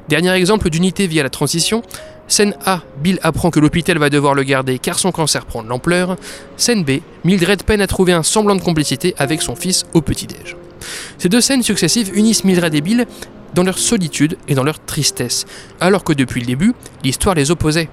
Dernier 0.08 0.32
exemple 0.34 0.70
d'unité 0.70 1.08
via 1.08 1.24
la 1.24 1.30
transition, 1.30 1.84
Scène 2.28 2.56
A, 2.64 2.84
Bill 3.02 3.20
apprend 3.24 3.50
que 3.50 3.60
l'hôpital 3.60 3.98
va 3.98 4.12
devoir 4.12 4.36
le 4.36 4.44
garder 4.44 4.78
car 4.78 5.00
son 5.00 5.12
cancer 5.12 5.46
prend 5.46 5.64
de 5.64 5.68
l'ampleur. 5.68 6.16
Scène 6.58 6.84
B, 6.84 7.00
Mildred 7.24 7.64
peine 7.64 7.82
à 7.82 7.88
trouver 7.88 8.14
un 8.14 8.22
semblant 8.22 8.56
de 8.56 8.62
complicité 8.62 9.16
avec 9.18 9.42
son 9.42 9.56
fils 9.56 9.86
au 9.94 10.02
petit-déj. 10.02 10.56
Ces 11.18 11.28
deux 11.28 11.42
scènes 11.42 11.64
successives 11.64 12.12
unissent 12.16 12.44
Mildred 12.44 12.74
et 12.76 12.82
Bill 12.82 13.08
dans 13.54 13.64
leur 13.64 13.78
solitude 13.78 14.38
et 14.48 14.56
dans 14.56 14.64
leur 14.64 14.84
tristesse, 14.84 15.46
alors 15.80 16.04
que 16.04 16.14
depuis 16.14 16.42
le 16.42 16.48
début, 16.48 16.74
l'histoire 17.04 17.36
les 17.36 17.52
opposait, 17.52 17.90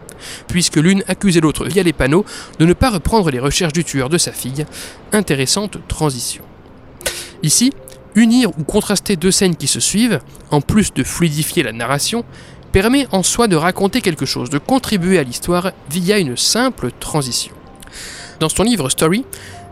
puisque 0.49 0.77
l'une 0.77 1.03
accusait 1.09 1.41
l'autre 1.41 1.67
via 1.67 1.83
les 1.83 1.93
panneaux 1.93 2.25
de 2.59 2.67
ne 2.67 2.73
pas 2.73 2.91
reprendre 2.91 3.31
les 3.31 3.41
recherches 3.41 3.73
du 3.73 3.85
tueur 3.85 4.09
de 4.09 4.19
sa 4.19 4.33
fille. 4.33 4.67
Intéressante 5.13 5.79
transition. 5.89 6.45
Ici, 7.43 7.73
unir 8.15 8.51
ou 8.59 8.65
contraster 8.65 9.17
deux 9.17 9.31
scènes 9.31 9.57
qui 9.57 9.67
se 9.67 9.81
suivent, 9.81 10.21
en 10.51 10.61
plus 10.61 10.93
de 10.93 11.05
fluidifier 11.05 11.63
la 11.63 11.73
narration, 11.73 12.25
permet 12.73 13.07
en 13.13 13.23
soi 13.23 13.49
de 13.49 13.57
raconter 13.57 14.01
quelque 14.01 14.27
chose, 14.27 14.51
de 14.51 14.59
contribuer 14.59 15.19
à 15.19 15.23
l'histoire 15.23 15.73
via 15.91 16.19
une 16.19 16.37
simple 16.37 16.91
transition. 16.99 17.55
Dans 18.41 18.49
son 18.49 18.65
livre 18.65 18.91
Story, 18.91 19.25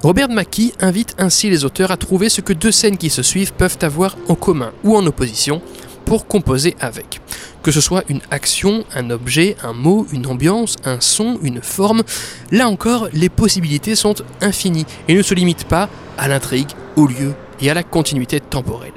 Robert 0.04 0.28
McKee 0.28 0.74
invite 0.80 1.14
ainsi 1.16 1.48
les 1.48 1.64
auteurs 1.64 1.90
à 1.90 1.96
trouver 1.96 2.28
ce 2.28 2.42
que 2.42 2.52
deux 2.52 2.72
scènes 2.72 2.98
qui 2.98 3.08
se 3.08 3.22
suivent 3.22 3.54
peuvent 3.54 3.78
avoir 3.80 4.18
en 4.28 4.34
commun 4.34 4.70
ou 4.84 4.98
en 4.98 5.06
opposition, 5.06 5.62
pour 6.04 6.26
composer 6.26 6.76
avec. 6.78 7.22
Que 7.62 7.70
ce 7.70 7.80
soit 7.80 8.04
une 8.10 8.20
action, 8.30 8.84
un 8.94 9.08
objet, 9.08 9.56
un 9.62 9.72
mot, 9.72 10.06
une 10.12 10.26
ambiance, 10.26 10.76
un 10.84 11.00
son, 11.00 11.38
une 11.42 11.62
forme, 11.62 12.02
là 12.50 12.68
encore, 12.68 13.08
les 13.14 13.30
possibilités 13.30 13.94
sont 13.94 14.16
infinies 14.42 14.84
et 15.08 15.14
ne 15.14 15.22
se 15.22 15.32
limitent 15.32 15.64
pas 15.64 15.88
à 16.18 16.28
l'intrigue, 16.28 16.68
au 16.96 17.06
lieu 17.06 17.32
et 17.62 17.70
à 17.70 17.74
la 17.74 17.82
continuité 17.82 18.40
temporelle. 18.40 18.92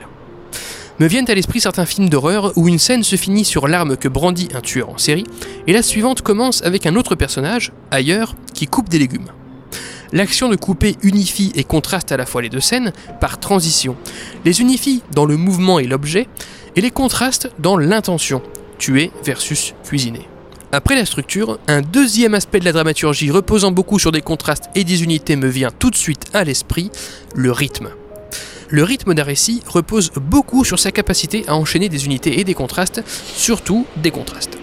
Me 1.00 1.08
viennent 1.08 1.32
à 1.32 1.36
l'esprit 1.36 1.62
certains 1.62 1.86
films 1.86 2.10
d'horreur 2.10 2.52
où 2.58 2.68
une 2.68 2.80
scène 2.80 3.04
se 3.04 3.16
finit 3.16 3.46
sur 3.46 3.70
l'arme 3.70 3.96
que 3.96 4.10
brandit 4.10 4.50
un 4.54 4.60
tueur 4.60 4.90
en 4.90 4.98
série, 4.98 5.26
et 5.68 5.72
la 5.72 5.84
suivante 5.84 6.22
commence 6.22 6.64
avec 6.64 6.86
un 6.86 6.98
autre 6.98 7.16
personnage, 7.16 7.72
ailleurs, 7.92 8.36
qui 8.54 8.68
coupe 8.68 8.90
des 8.90 9.00
légumes. 9.00 9.32
L'action 10.14 10.50
de 10.50 10.56
couper 10.56 10.96
unifie 11.04 11.52
et 11.56 11.64
contraste 11.64 12.12
à 12.12 12.18
la 12.18 12.26
fois 12.26 12.42
les 12.42 12.50
deux 12.50 12.60
scènes 12.60 12.94
par 13.20 13.40
transition. 13.40 13.96
Les 14.46 14.62
unifie 14.62 15.04
dans 15.12 15.26
le 15.26 15.38
mouvement 15.38 15.80
et 15.80 15.88
l'objet, 15.88 16.28
et 16.76 16.82
les 16.82 16.92
contraste 16.92 17.50
dans 17.60 17.78
l'intention, 17.78 18.42
tuer 18.78 19.12
versus 19.24 19.74
cuisiner. 19.84 20.28
Après 20.72 20.96
la 20.96 21.06
structure, 21.06 21.60
un 21.68 21.82
deuxième 21.82 22.34
aspect 22.34 22.60
de 22.60 22.66
la 22.66 22.74
dramaturgie 22.74 23.32
reposant 23.32 23.72
beaucoup 23.72 24.00
sur 24.00 24.12
des 24.12 24.22
contrastes 24.22 24.70
et 24.76 24.84
des 24.84 25.04
unités 25.04 25.36
me 25.36 25.48
vient 25.48 25.72
tout 25.72 25.90
de 25.90 25.96
suite 25.96 26.26
à 26.34 26.44
l'esprit, 26.44 26.92
le 27.36 27.52
rythme. 27.52 27.90
Le 28.70 28.84
rythme 28.84 29.14
d'un 29.14 29.24
récit 29.24 29.62
repose 29.66 30.12
beaucoup 30.16 30.66
sur 30.66 30.78
sa 30.78 30.92
capacité 30.92 31.46
à 31.48 31.56
enchaîner 31.56 31.88
des 31.88 32.06
unités 32.06 32.40
et 32.40 32.44
des 32.44 32.54
contrastes, 32.54 33.02
surtout 33.08 33.86
des 33.96 34.12
contrastes. 34.12 34.58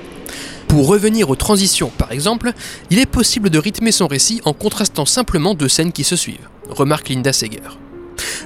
Pour 0.69 0.89
revenir 0.89 1.31
aux 1.31 1.37
transitions, 1.37 1.91
par 1.97 2.13
exemple, 2.13 2.53
il 2.91 2.99
est 2.99 3.07
possible 3.07 3.51
de 3.51 3.59
rythmer 3.59 3.93
son 3.93 4.07
récit 4.07 4.41
en 4.45 4.53
contrastant 4.53 5.07
simplement 5.07 5.55
deux 5.55 5.69
scènes 5.69 5.93
qui 5.93 6.05
se 6.05 6.17
suivent, 6.17 6.49
remarque 6.69 7.09
Linda 7.09 7.33
Seger. 7.33 7.79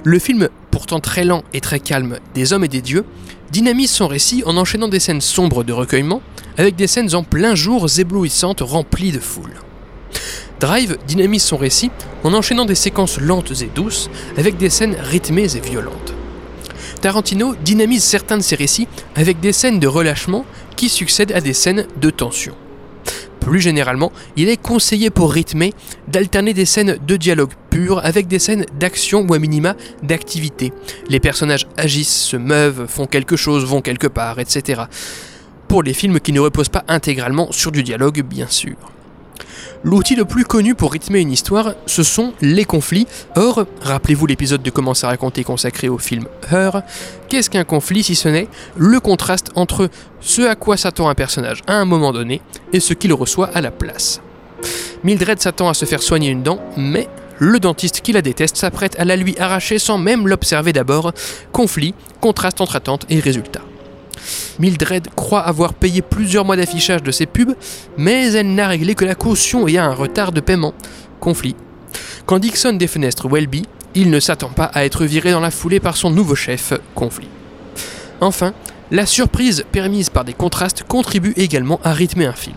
Le 0.05 0.19
film, 0.19 0.49
pourtant 0.71 1.01
très 1.01 1.25
lent 1.25 1.43
et 1.53 1.61
très 1.61 1.81
calme, 1.81 2.19
des 2.35 2.53
hommes 2.53 2.65
et 2.65 2.69
des 2.69 2.83
dieux, 2.83 3.05
dynamise 3.51 3.91
son 3.91 4.07
récit 4.07 4.43
en 4.47 4.57
enchaînant 4.57 4.89
des 4.89 5.01
scènes 5.01 5.21
sombres 5.21 5.65
de 5.65 5.73
recueillement 5.73 6.23
avec 6.57 6.77
des 6.77 6.87
scènes 6.87 7.15
en 7.15 7.23
plein 7.23 7.55
jour 7.55 7.87
éblouissantes 7.99 8.61
remplies 8.61 9.13
de 9.13 9.21
foule. 9.21 9.55
Drive 10.61 10.99
dynamise 11.07 11.45
son 11.45 11.57
récit 11.57 11.91
en 12.25 12.35
enchaînant 12.35 12.65
des 12.65 12.75
séquences 12.75 13.19
lentes 13.21 13.63
et 13.63 13.71
douces 13.75 14.11
avec 14.37 14.57
des 14.57 14.71
scènes 14.71 14.97
rythmées 15.01 15.57
et 15.57 15.61
violentes. 15.61 16.15
Tarantino 17.01 17.55
dynamise 17.65 18.03
certains 18.03 18.39
de 18.39 18.43
ses 18.43 18.57
récits 18.57 18.89
avec 19.15 19.39
des 19.39 19.53
scènes 19.53 19.79
de 19.79 19.87
relâchement 19.87 20.45
qui 20.79 20.89
succèdent 20.89 21.33
à 21.33 21.41
des 21.41 21.55
scènes 21.55 21.89
de 22.01 22.09
tension. 22.09 22.55
Plus 23.41 23.61
généralement, 23.61 24.13
il 24.37 24.49
est 24.49 24.57
conseillé 24.57 25.11
pour 25.11 25.33
rythmer 25.33 25.75
d'alterner 26.07 26.55
des 26.55 26.67
scènes 26.67 26.99
de 27.05 27.17
dialogue 27.17 27.51
pur 27.69 28.01
avec 28.05 28.29
des 28.29 28.39
scènes 28.39 28.65
d'action 28.79 29.27
ou 29.29 29.35
à 29.35 29.41
minima 29.41 29.75
d'activité. 30.05 30.73
Les 31.09 31.19
personnages 31.19 31.67
agissent, 31.77 32.15
se 32.15 32.37
meuvent, 32.37 32.87
font 32.87 33.07
quelque 33.07 33.35
chose, 33.35 33.65
vont 33.65 33.81
quelque 33.81 34.07
part, 34.07 34.39
etc. 34.39 34.83
Pour 35.67 35.83
les 35.83 35.95
films 35.95 36.21
qui 36.21 36.33
ne 36.33 36.39
reposent 36.39 36.69
pas 36.69 36.85
intégralement 36.87 37.51
sur 37.51 37.73
du 37.73 37.83
dialogue, 37.83 38.23
bien 38.23 38.47
sûr. 38.49 38.77
L'outil 39.85 40.17
le 40.17 40.25
plus 40.25 40.45
connu 40.45 40.75
pour 40.75 40.93
rythmer 40.93 41.21
une 41.21 41.31
histoire, 41.31 41.75
ce 41.87 42.03
sont 42.03 42.33
les 42.41 42.65
conflits. 42.65 43.07
Or, 43.37 43.65
rappelez-vous 43.81 44.27
l'épisode 44.27 44.63
de 44.63 44.71
Comment 44.71 44.95
ça 44.95 45.07
raconter 45.07 45.45
consacré 45.45 45.89
au 45.89 45.99
film 45.99 46.27
Her, 46.51 46.83
qu'est-ce 47.29 47.49
qu'un 47.49 47.63
conflit 47.63 48.03
si 48.03 48.17
ce 48.17 48.29
n'est 48.29 48.49
le 48.77 48.99
contraste 48.99 49.51
entre 49.55 49.89
ce 50.21 50.43
à 50.43 50.57
quoi 50.57 50.77
s'attend 50.77 51.09
un 51.09 51.15
personnage 51.15 51.63
à 51.69 51.75
un 51.75 51.85
moment 51.85 52.13
donné 52.13 52.43
et 52.73 52.81
ce 52.81 52.93
qu'il 52.93 53.13
reçoit 53.13 53.51
à 53.55 53.61
la 53.61 53.71
place? 53.71 54.21
Mildred 55.05 55.41
s'attend 55.41 55.69
à 55.69 55.75
se 55.75 55.85
faire 55.85 56.03
soigner 56.03 56.31
une 56.31 56.43
dent, 56.43 56.59
mais 56.77 57.09
le 57.39 57.61
dentiste 57.61 58.01
qui 58.01 58.13
la 58.13 58.21
déteste 58.21 58.57
s'apprête 58.57 58.99
à 58.99 59.05
la 59.05 59.15
lui 59.15 59.39
arracher 59.39 59.79
sans 59.79 59.97
même 59.97 60.27
l'observer 60.27 60.73
d'abord. 60.73 61.13
Conflit, 61.53 61.95
contraste 62.21 62.61
entre 62.61 62.75
attente 62.75 63.07
et 63.11 63.21
résultat. 63.21 63.63
Mildred 64.59 65.09
croit 65.15 65.41
avoir 65.41 65.75
payé 65.75 66.03
plusieurs 66.03 66.45
mois 66.45 66.57
d'affichage 66.57 67.03
de 67.03 67.11
ses 67.11 67.27
pubs, 67.27 67.55
mais 67.97 68.33
elle 68.33 68.55
n'a 68.55 68.69
réglé 68.69 68.95
que 68.95 69.05
la 69.05 69.15
caution 69.15 69.69
et 69.69 69.79
a 69.79 69.85
un 69.85 69.95
retard 69.95 70.33
de 70.33 70.41
paiement. 70.41 70.75
Conflit. 71.21 71.57
Quand 72.27 72.39
Dixon 72.39 72.75
défenestre 72.75 73.29
Welby, 73.29 73.65
il 73.95 74.11
ne 74.11 74.21
s'attend 74.21 74.51
pas 74.51 74.67
à 74.67 74.85
être 74.85 75.05
viré 75.05 75.33
dans 75.33 75.41
la 75.41 75.51
foulée 75.51 75.81
par 75.81 75.97
son 75.97 76.11
nouveau 76.11 76.35
chef. 76.35 76.73
Conflit. 76.95 77.29
Enfin, 78.21 78.53
la 78.91 79.07
surprise 79.07 79.65
permise 79.71 80.11
par 80.11 80.25
des 80.25 80.35
contrastes 80.35 80.83
contribue 80.83 81.33
également 81.37 81.81
à 81.85 81.93
rythmer 81.93 82.27
un 82.27 82.33
film. 82.33 82.57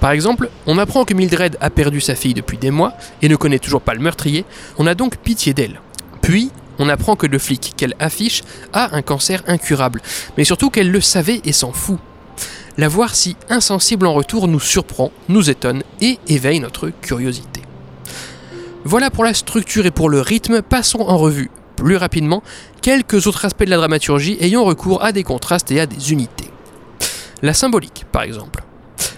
Par 0.00 0.12
exemple, 0.12 0.48
on 0.66 0.78
apprend 0.78 1.04
que 1.04 1.12
Mildred 1.12 1.58
a 1.60 1.70
perdu 1.70 2.00
sa 2.00 2.14
fille 2.14 2.34
depuis 2.34 2.56
des 2.56 2.70
mois 2.70 2.94
et 3.20 3.28
ne 3.28 3.36
connaît 3.36 3.58
toujours 3.58 3.82
pas 3.82 3.94
le 3.94 4.00
meurtrier, 4.00 4.46
on 4.78 4.86
a 4.86 4.94
donc 4.94 5.18
pitié 5.18 5.52
d'elle. 5.52 5.80
Puis, 6.22 6.50
on 6.80 6.88
apprend 6.88 7.14
que 7.14 7.26
le 7.26 7.38
flic 7.38 7.74
qu'elle 7.76 7.94
affiche 8.00 8.42
a 8.72 8.96
un 8.96 9.02
cancer 9.02 9.42
incurable, 9.46 10.02
mais 10.36 10.44
surtout 10.44 10.70
qu'elle 10.70 10.90
le 10.90 11.00
savait 11.00 11.40
et 11.44 11.52
s'en 11.52 11.72
fout. 11.72 11.98
La 12.78 12.88
voir 12.88 13.14
si 13.14 13.36
insensible 13.50 14.06
en 14.06 14.14
retour 14.14 14.48
nous 14.48 14.58
surprend, 14.58 15.12
nous 15.28 15.50
étonne 15.50 15.82
et 16.00 16.18
éveille 16.26 16.60
notre 16.60 16.88
curiosité. 16.88 17.62
Voilà 18.84 19.10
pour 19.10 19.24
la 19.24 19.34
structure 19.34 19.84
et 19.84 19.90
pour 19.90 20.08
le 20.08 20.22
rythme, 20.22 20.62
passons 20.62 21.00
en 21.00 21.18
revue 21.18 21.50
plus 21.76 21.96
rapidement 21.96 22.42
quelques 22.80 23.26
autres 23.26 23.44
aspects 23.44 23.64
de 23.64 23.70
la 23.70 23.76
dramaturgie 23.76 24.38
ayant 24.40 24.64
recours 24.64 25.04
à 25.04 25.12
des 25.12 25.22
contrastes 25.22 25.70
et 25.70 25.80
à 25.80 25.86
des 25.86 26.12
unités. 26.12 26.50
La 27.42 27.52
symbolique, 27.52 28.06
par 28.10 28.22
exemple. 28.22 28.64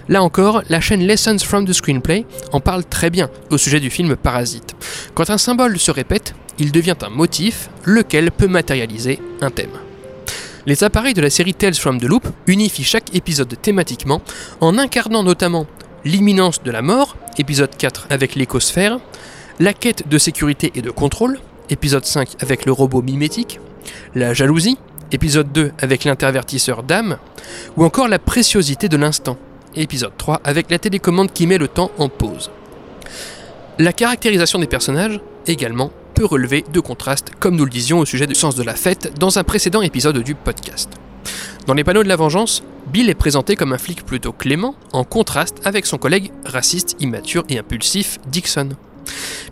Là 0.08 0.22
encore, 0.22 0.62
la 0.68 0.80
chaîne 0.80 1.06
Lessons 1.06 1.38
from 1.38 1.64
the 1.64 1.72
Screenplay 1.72 2.26
en 2.52 2.60
parle 2.60 2.84
très 2.84 3.10
bien 3.10 3.30
au 3.50 3.58
sujet 3.58 3.78
du 3.78 3.90
film 3.90 4.16
Parasite. 4.16 4.74
Quand 5.14 5.30
un 5.30 5.38
symbole 5.38 5.78
se 5.78 5.92
répète, 5.92 6.34
il 6.58 6.72
devient 6.72 6.96
un 7.02 7.10
motif, 7.10 7.70
lequel 7.84 8.30
peut 8.30 8.48
matérialiser 8.48 9.18
un 9.40 9.50
thème. 9.50 9.78
Les 10.64 10.84
appareils 10.84 11.14
de 11.14 11.20
la 11.20 11.30
série 11.30 11.54
Tales 11.54 11.74
from 11.74 12.00
the 12.00 12.04
Loop 12.04 12.28
unifient 12.46 12.84
chaque 12.84 13.14
épisode 13.14 13.60
thématiquement 13.60 14.22
en 14.60 14.78
incarnant 14.78 15.24
notamment 15.24 15.66
l'imminence 16.04 16.62
de 16.62 16.70
la 16.70 16.82
mort, 16.82 17.16
épisode 17.38 17.76
4 17.76 18.06
avec 18.10 18.34
l'écosphère, 18.36 18.98
la 19.58 19.72
quête 19.72 20.08
de 20.08 20.18
sécurité 20.18 20.72
et 20.74 20.82
de 20.82 20.90
contrôle, 20.90 21.40
épisode 21.68 22.04
5 22.04 22.36
avec 22.40 22.64
le 22.64 22.72
robot 22.72 23.02
mimétique, 23.02 23.58
la 24.14 24.34
jalousie, 24.34 24.78
épisode 25.10 25.52
2 25.52 25.72
avec 25.80 26.04
l'intervertisseur 26.04 26.82
d'âme, 26.82 27.18
ou 27.76 27.84
encore 27.84 28.08
la 28.08 28.18
préciosité 28.18 28.88
de 28.88 28.96
l'instant, 28.96 29.36
épisode 29.74 30.12
3 30.16 30.40
avec 30.44 30.70
la 30.70 30.78
télécommande 30.78 31.32
qui 31.32 31.46
met 31.46 31.58
le 31.58 31.68
temps 31.68 31.90
en 31.98 32.08
pause. 32.08 32.50
La 33.78 33.92
caractérisation 33.92 34.58
des 34.58 34.66
personnages, 34.66 35.20
également, 35.46 35.90
peut 36.14 36.24
relever 36.24 36.64
de 36.72 36.80
contrastes, 36.80 37.32
comme 37.38 37.56
nous 37.56 37.64
le 37.64 37.70
disions 37.70 37.98
au 37.98 38.04
sujet 38.04 38.26
du 38.26 38.34
sens 38.34 38.54
de 38.54 38.62
la 38.62 38.74
fête 38.74 39.18
dans 39.18 39.38
un 39.38 39.44
précédent 39.44 39.82
épisode 39.82 40.18
du 40.18 40.34
podcast. 40.34 40.90
Dans 41.66 41.74
les 41.74 41.84
panneaux 41.84 42.02
de 42.02 42.08
la 42.08 42.16
vengeance, 42.16 42.62
Bill 42.88 43.08
est 43.08 43.14
présenté 43.14 43.56
comme 43.56 43.72
un 43.72 43.78
flic 43.78 44.04
plutôt 44.04 44.32
clément, 44.32 44.74
en 44.92 45.04
contraste 45.04 45.60
avec 45.64 45.86
son 45.86 45.98
collègue 45.98 46.32
raciste, 46.44 46.96
immature 47.00 47.44
et 47.48 47.58
impulsif 47.58 48.18
Dixon. 48.26 48.70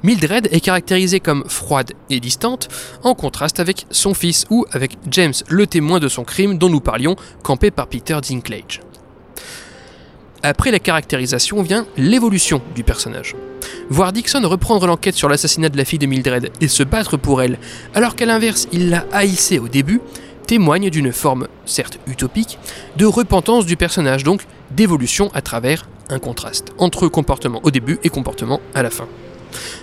Mildred 0.02 0.49
est 0.50 0.61
caractérisée 0.61 1.21
comme 1.21 1.45
froide 1.49 1.93
et 2.09 2.21
distante, 2.21 2.69
en 3.02 3.14
contraste 3.14 3.61
avec 3.61 3.87
son 3.90 4.14
fils 4.14 4.47
ou 4.50 4.64
avec 4.73 4.97
James, 5.11 5.35
le 5.49 5.67
témoin 5.67 6.00
de 6.00 6.09
son 6.09 6.25
crime 6.25 6.59
dont 6.59 6.69
nous 6.69 6.81
parlions, 6.81 7.17
campé 7.43 7.71
par 7.71 7.87
Peter 7.87 8.19
Dinklage. 8.29 8.81
Après 10.43 10.71
la 10.71 10.79
caractérisation 10.79 11.62
vient 11.62 11.87
l'évolution 11.97 12.62
du 12.75 12.83
personnage. 12.83 13.37
Voir 13.89 14.12
Dixon 14.12 14.41
reprendre 14.45 14.87
l'enquête 14.87 15.15
sur 15.15 15.29
l'assassinat 15.29 15.69
de 15.69 15.77
la 15.77 15.85
fille 15.85 15.99
de 15.99 16.07
Mildred 16.07 16.50
et 16.61 16.69
se 16.69 16.83
battre 16.83 17.17
pour 17.17 17.43
elle, 17.43 17.59
alors 17.95 18.17
qu'à 18.17 18.27
l'inverse 18.27 18.69
il 18.73 18.91
la 18.91 19.07
haïssait 19.12 19.59
au 19.59 19.69
début, 19.69 20.00
témoigne 20.47 20.91
d'une 20.91 21.12
forme, 21.12 21.47
certes 21.65 21.99
utopique, 22.07 22.59
de 22.97 23.07
repentance 23.07 23.67
du 23.67 23.77
personnage, 23.77 24.25
donc 24.25 24.43
d'évolution 24.71 25.31
à 25.35 25.43
travers 25.43 25.89
un 26.09 26.19
contraste 26.19 26.73
entre 26.79 27.09
comportement 27.09 27.61
au 27.62 27.71
début 27.71 27.99
et 28.03 28.09
comportement 28.09 28.61
à 28.75 28.83
la 28.83 28.91
fin. 28.91 29.07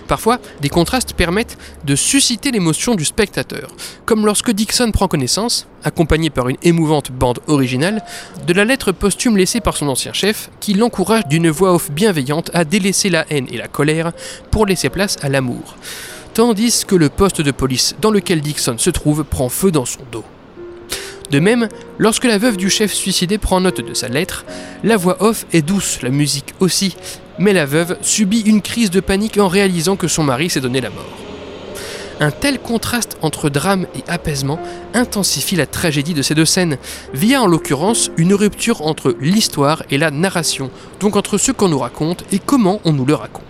Parfois, 0.06 0.38
des 0.60 0.68
contrastes 0.68 1.12
permettent 1.12 1.58
de 1.84 1.96
susciter 1.96 2.50
l'émotion 2.50 2.94
du 2.94 3.04
spectateur, 3.04 3.70
comme 4.04 4.24
lorsque 4.26 4.50
Dixon 4.50 4.90
prend 4.90 5.08
connaissance, 5.08 5.66
accompagné 5.84 6.30
par 6.30 6.48
une 6.48 6.56
émouvante 6.62 7.12
bande 7.12 7.40
originale, 7.46 8.02
de 8.46 8.52
la 8.52 8.64
lettre 8.64 8.92
posthume 8.92 9.36
laissée 9.36 9.60
par 9.60 9.76
son 9.76 9.88
ancien 9.88 10.12
chef, 10.12 10.50
qui 10.60 10.74
l'encourage 10.74 11.26
d'une 11.28 11.50
voix 11.50 11.74
off 11.74 11.90
bienveillante 11.90 12.50
à 12.54 12.64
délaisser 12.64 13.10
la 13.10 13.26
haine 13.30 13.46
et 13.50 13.56
la 13.56 13.68
colère 13.68 14.12
pour 14.50 14.66
laisser 14.66 14.88
place 14.88 15.16
à 15.22 15.28
l'amour, 15.28 15.76
tandis 16.34 16.84
que 16.86 16.94
le 16.94 17.08
poste 17.08 17.40
de 17.40 17.50
police 17.50 17.96
dans 18.00 18.10
lequel 18.10 18.40
Dixon 18.40 18.78
se 18.78 18.90
trouve 18.90 19.24
prend 19.24 19.48
feu 19.48 19.70
dans 19.70 19.84
son 19.84 20.00
dos. 20.10 20.24
De 21.30 21.40
même, 21.40 21.68
lorsque 21.98 22.24
la 22.24 22.38
veuve 22.38 22.56
du 22.56 22.70
chef 22.70 22.92
suicidé 22.92 23.36
prend 23.36 23.60
note 23.60 23.80
de 23.80 23.94
sa 23.94 24.08
lettre, 24.08 24.44
la 24.82 24.96
voix 24.96 25.22
off 25.22 25.46
est 25.52 25.62
douce, 25.62 26.00
la 26.02 26.10
musique 26.10 26.54
aussi, 26.60 26.96
mais 27.38 27.52
la 27.52 27.66
veuve 27.66 27.98
subit 28.00 28.40
une 28.40 28.62
crise 28.62 28.90
de 28.90 29.00
panique 29.00 29.38
en 29.38 29.48
réalisant 29.48 29.96
que 29.96 30.08
son 30.08 30.24
mari 30.24 30.48
s'est 30.48 30.60
donné 30.60 30.80
la 30.80 30.90
mort. 30.90 31.18
Un 32.20 32.32
tel 32.32 32.58
contraste 32.58 33.16
entre 33.22 33.48
drame 33.48 33.86
et 33.94 34.02
apaisement 34.08 34.58
intensifie 34.92 35.54
la 35.54 35.66
tragédie 35.66 36.14
de 36.14 36.22
ces 36.22 36.34
deux 36.34 36.44
scènes, 36.44 36.78
via 37.14 37.40
en 37.40 37.46
l'occurrence 37.46 38.10
une 38.16 38.34
rupture 38.34 38.82
entre 38.82 39.14
l'histoire 39.20 39.84
et 39.90 39.98
la 39.98 40.10
narration, 40.10 40.70
donc 40.98 41.14
entre 41.14 41.38
ce 41.38 41.52
qu'on 41.52 41.68
nous 41.68 41.78
raconte 41.78 42.24
et 42.32 42.40
comment 42.40 42.80
on 42.84 42.92
nous 42.92 43.06
le 43.06 43.14
raconte. 43.14 43.44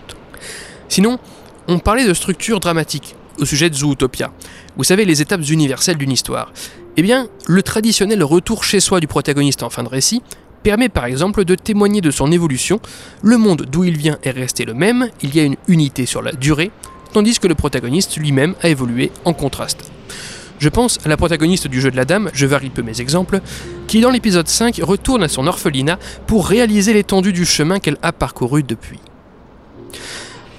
Sinon, 0.90 1.18
on 1.66 1.78
parlait 1.78 2.06
de 2.06 2.12
structure 2.12 2.60
dramatique, 2.60 3.14
au 3.38 3.44
sujet 3.44 3.70
de 3.70 3.74
Zootopia. 3.74 4.32
Vous 4.76 4.84
savez, 4.84 5.04
les 5.04 5.22
étapes 5.22 5.48
universelles 5.48 5.96
d'une 5.96 6.12
histoire. 6.12 6.52
Eh 6.96 7.02
bien, 7.02 7.28
le 7.46 7.62
traditionnel 7.62 8.22
retour 8.22 8.64
chez 8.64 8.80
soi 8.80 9.00
du 9.00 9.06
protagoniste 9.06 9.62
en 9.62 9.70
fin 9.70 9.82
de 9.82 9.88
récit 9.88 10.22
permet 10.62 10.88
par 10.88 11.04
exemple 11.04 11.44
de 11.44 11.54
témoigner 11.54 12.00
de 12.00 12.10
son 12.10 12.32
évolution. 12.32 12.80
Le 13.22 13.38
monde 13.38 13.66
d'où 13.70 13.84
il 13.84 13.96
vient 13.96 14.18
est 14.22 14.30
resté 14.30 14.64
le 14.64 14.74
même, 14.74 15.08
il 15.22 15.34
y 15.34 15.40
a 15.40 15.44
une 15.44 15.56
unité 15.68 16.06
sur 16.06 16.22
la 16.22 16.32
durée, 16.32 16.70
tandis 17.12 17.38
que 17.38 17.48
le 17.48 17.54
protagoniste 17.54 18.16
lui-même 18.16 18.54
a 18.62 18.68
évolué 18.68 19.12
en 19.24 19.32
contraste. 19.32 19.90
Je 20.58 20.68
pense 20.68 20.98
à 21.04 21.08
la 21.08 21.16
protagoniste 21.16 21.68
du 21.68 21.80
jeu 21.80 21.90
de 21.90 21.96
la 21.96 22.04
dame, 22.04 22.30
je 22.34 22.44
varie 22.44 22.70
peu 22.70 22.82
mes 22.82 23.00
exemples, 23.00 23.40
qui 23.86 24.00
dans 24.00 24.10
l'épisode 24.10 24.48
5 24.48 24.80
retourne 24.82 25.22
à 25.22 25.28
son 25.28 25.46
orphelinat 25.46 25.98
pour 26.26 26.48
réaliser 26.48 26.92
l'étendue 26.92 27.32
du 27.32 27.46
chemin 27.46 27.78
qu'elle 27.78 27.98
a 28.02 28.12
parcouru 28.12 28.64
depuis. 28.64 28.98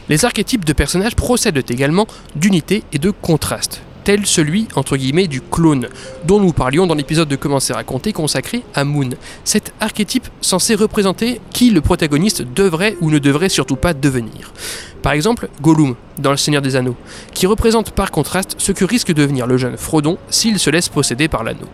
Les 0.10 0.26
archétypes 0.26 0.66
de 0.66 0.74
personnages 0.74 1.16
procèdent 1.16 1.70
également 1.70 2.08
d'unité 2.36 2.84
et 2.92 2.98
de 2.98 3.12
contraste, 3.12 3.84
tel 4.04 4.26
celui, 4.26 4.68
entre 4.76 4.98
guillemets, 4.98 5.28
du 5.28 5.40
clone, 5.40 5.88
dont 6.26 6.40
nous 6.40 6.52
parlions 6.52 6.88
dans 6.88 6.96
l'épisode 6.96 7.28
de 7.28 7.36
Commencer 7.36 7.74
à 7.74 7.84
compter 7.84 8.12
consacré 8.12 8.64
à 8.74 8.84
Moon. 8.86 9.12
Cet 9.44 9.72
archétype 9.80 10.28
censé 10.42 10.74
représenter 10.74 11.40
qui 11.54 11.70
le 11.70 11.82
protagoniste 11.82 12.42
devrait 12.42 12.98
ou 13.02 13.12
ne 13.12 13.20
devrait 13.20 13.50
surtout 13.50 13.76
pas 13.76 13.94
devenir. 13.94 14.52
Par 15.04 15.14
exemple, 15.14 15.48
Gollum, 15.62 15.96
dans 16.18 16.32
Le 16.32 16.38
Seigneur 16.38 16.64
des 16.64 16.76
Anneaux, 16.76 16.98
qui 17.36 17.46
représente 17.46 17.92
par 17.92 18.10
contraste 18.10 18.56
ce 18.58 18.72
que 18.72 18.86
risque 18.86 19.10
de 19.10 19.22
devenir 19.22 19.46
le 19.46 19.58
jeune 19.58 19.78
Frodon 19.78 20.18
s'il 20.32 20.58
se 20.58 20.72
laisse 20.72 20.90
posséder 20.90 21.28
par 21.28 21.44
l'anneau. 21.44 21.68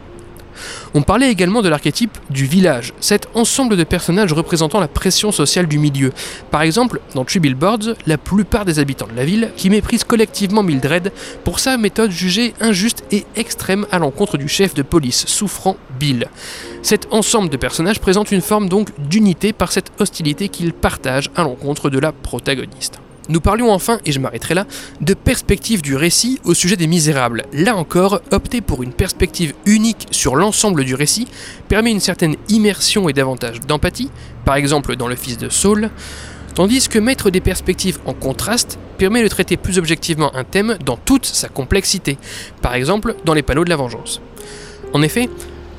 On 0.94 1.02
parlait 1.02 1.32
également 1.32 1.62
de 1.62 1.70
l'archétype 1.70 2.18
du 2.30 2.46
village, 2.46 2.94
cet 3.00 3.28
ensemble 3.34 3.78
de 3.78 3.84
personnages 3.84 4.34
représentant 4.34 4.80
la 4.80 4.88
pression 4.88 5.32
sociale 5.32 5.68
du 5.68 5.78
milieu. 5.78 6.12
Par 6.52 6.62
exemple, 6.62 7.00
dans 7.14 7.26
Three 7.26 7.40
Billboards, 7.40 7.96
la 8.06 8.18
plupart 8.18 8.66
des 8.66 8.80
habitants 8.80 9.08
de 9.08 9.16
la 9.16 9.26
ville 9.26 9.52
qui 9.56 9.70
méprisent 9.70 10.04
collectivement 10.04 10.64
Mildred 10.64 11.12
pour 11.44 11.60
sa 11.60 11.78
méthode 11.78 12.12
jugée 12.12 12.54
injuste 12.60 13.04
et 13.12 13.26
extrême 13.36 13.86
à 13.92 14.00
l'encontre 14.00 14.38
du 14.38 14.48
chef 14.48 14.74
de 14.74 14.82
police 14.82 15.26
souffrant 15.28 15.78
Bill. 16.00 16.28
Cet 16.82 17.08
ensemble 17.12 17.50
de 17.50 17.58
personnages 17.58 18.00
présente 18.00 18.32
une 18.32 18.42
forme 18.42 18.70
donc 18.70 18.90
d'unité 19.10 19.54
par 19.54 19.72
cette 19.72 19.92
hostilité 20.00 20.50
qu'ils 20.50 20.74
partagent 20.74 21.32
à 21.36 21.44
l'encontre 21.44 21.90
de 21.90 22.00
la 22.00 22.12
protagoniste. 22.12 23.00
Nous 23.27 23.41
parlions 23.41 23.72
enfin, 23.72 24.00
et 24.05 24.12
je 24.12 24.20
m'arrêterai 24.20 24.53
là, 24.53 24.65
de 25.01 25.13
perspective 25.13 25.82
du 25.82 25.96
récit 25.96 26.39
au 26.44 26.53
sujet 26.53 26.75
des 26.75 26.88
misérables. 26.88 27.46
Là 27.53 27.75
encore, 27.75 28.22
opter 28.32 28.62
pour 28.62 28.84
une 28.84 28.94
perspective 28.94 29.53
unique 29.65 30.08
sur 30.12 30.36
l'ensemble 30.36 30.84
du 30.84 30.96
récit 30.96 31.27
permet 31.67 31.91
une 31.91 32.00
certaine 32.00 32.36
immersion 32.50 33.10
et 33.10 33.13
davantage 33.13 33.62
d'empathie, 33.62 34.12
par 34.46 34.55
exemple 34.55 34.96
dans 34.96 35.08
le 35.08 35.15
fils 35.15 35.38
de 35.38 35.50
Saul, 35.50 35.89
tandis 36.53 36.88
que 36.88 37.00
mettre 37.00 37.32
des 37.32 37.41
perspectives 37.41 38.00
en 38.05 38.13
contraste 38.13 38.77
permet 38.98 39.24
de 39.24 39.27
traiter 39.27 39.58
plus 39.58 39.77
objectivement 39.77 40.36
un 40.36 40.44
thème 40.44 40.77
dans 40.86 40.98
toute 40.98 41.25
sa 41.25 41.50
complexité, 41.50 42.17
par 42.62 42.75
exemple 42.75 43.15
dans 43.25 43.34
les 43.34 43.44
panneaux 43.44 43.65
de 43.65 43.70
la 43.70 43.75
vengeance. 43.75 44.22
En 44.94 45.01
effet, 45.01 45.29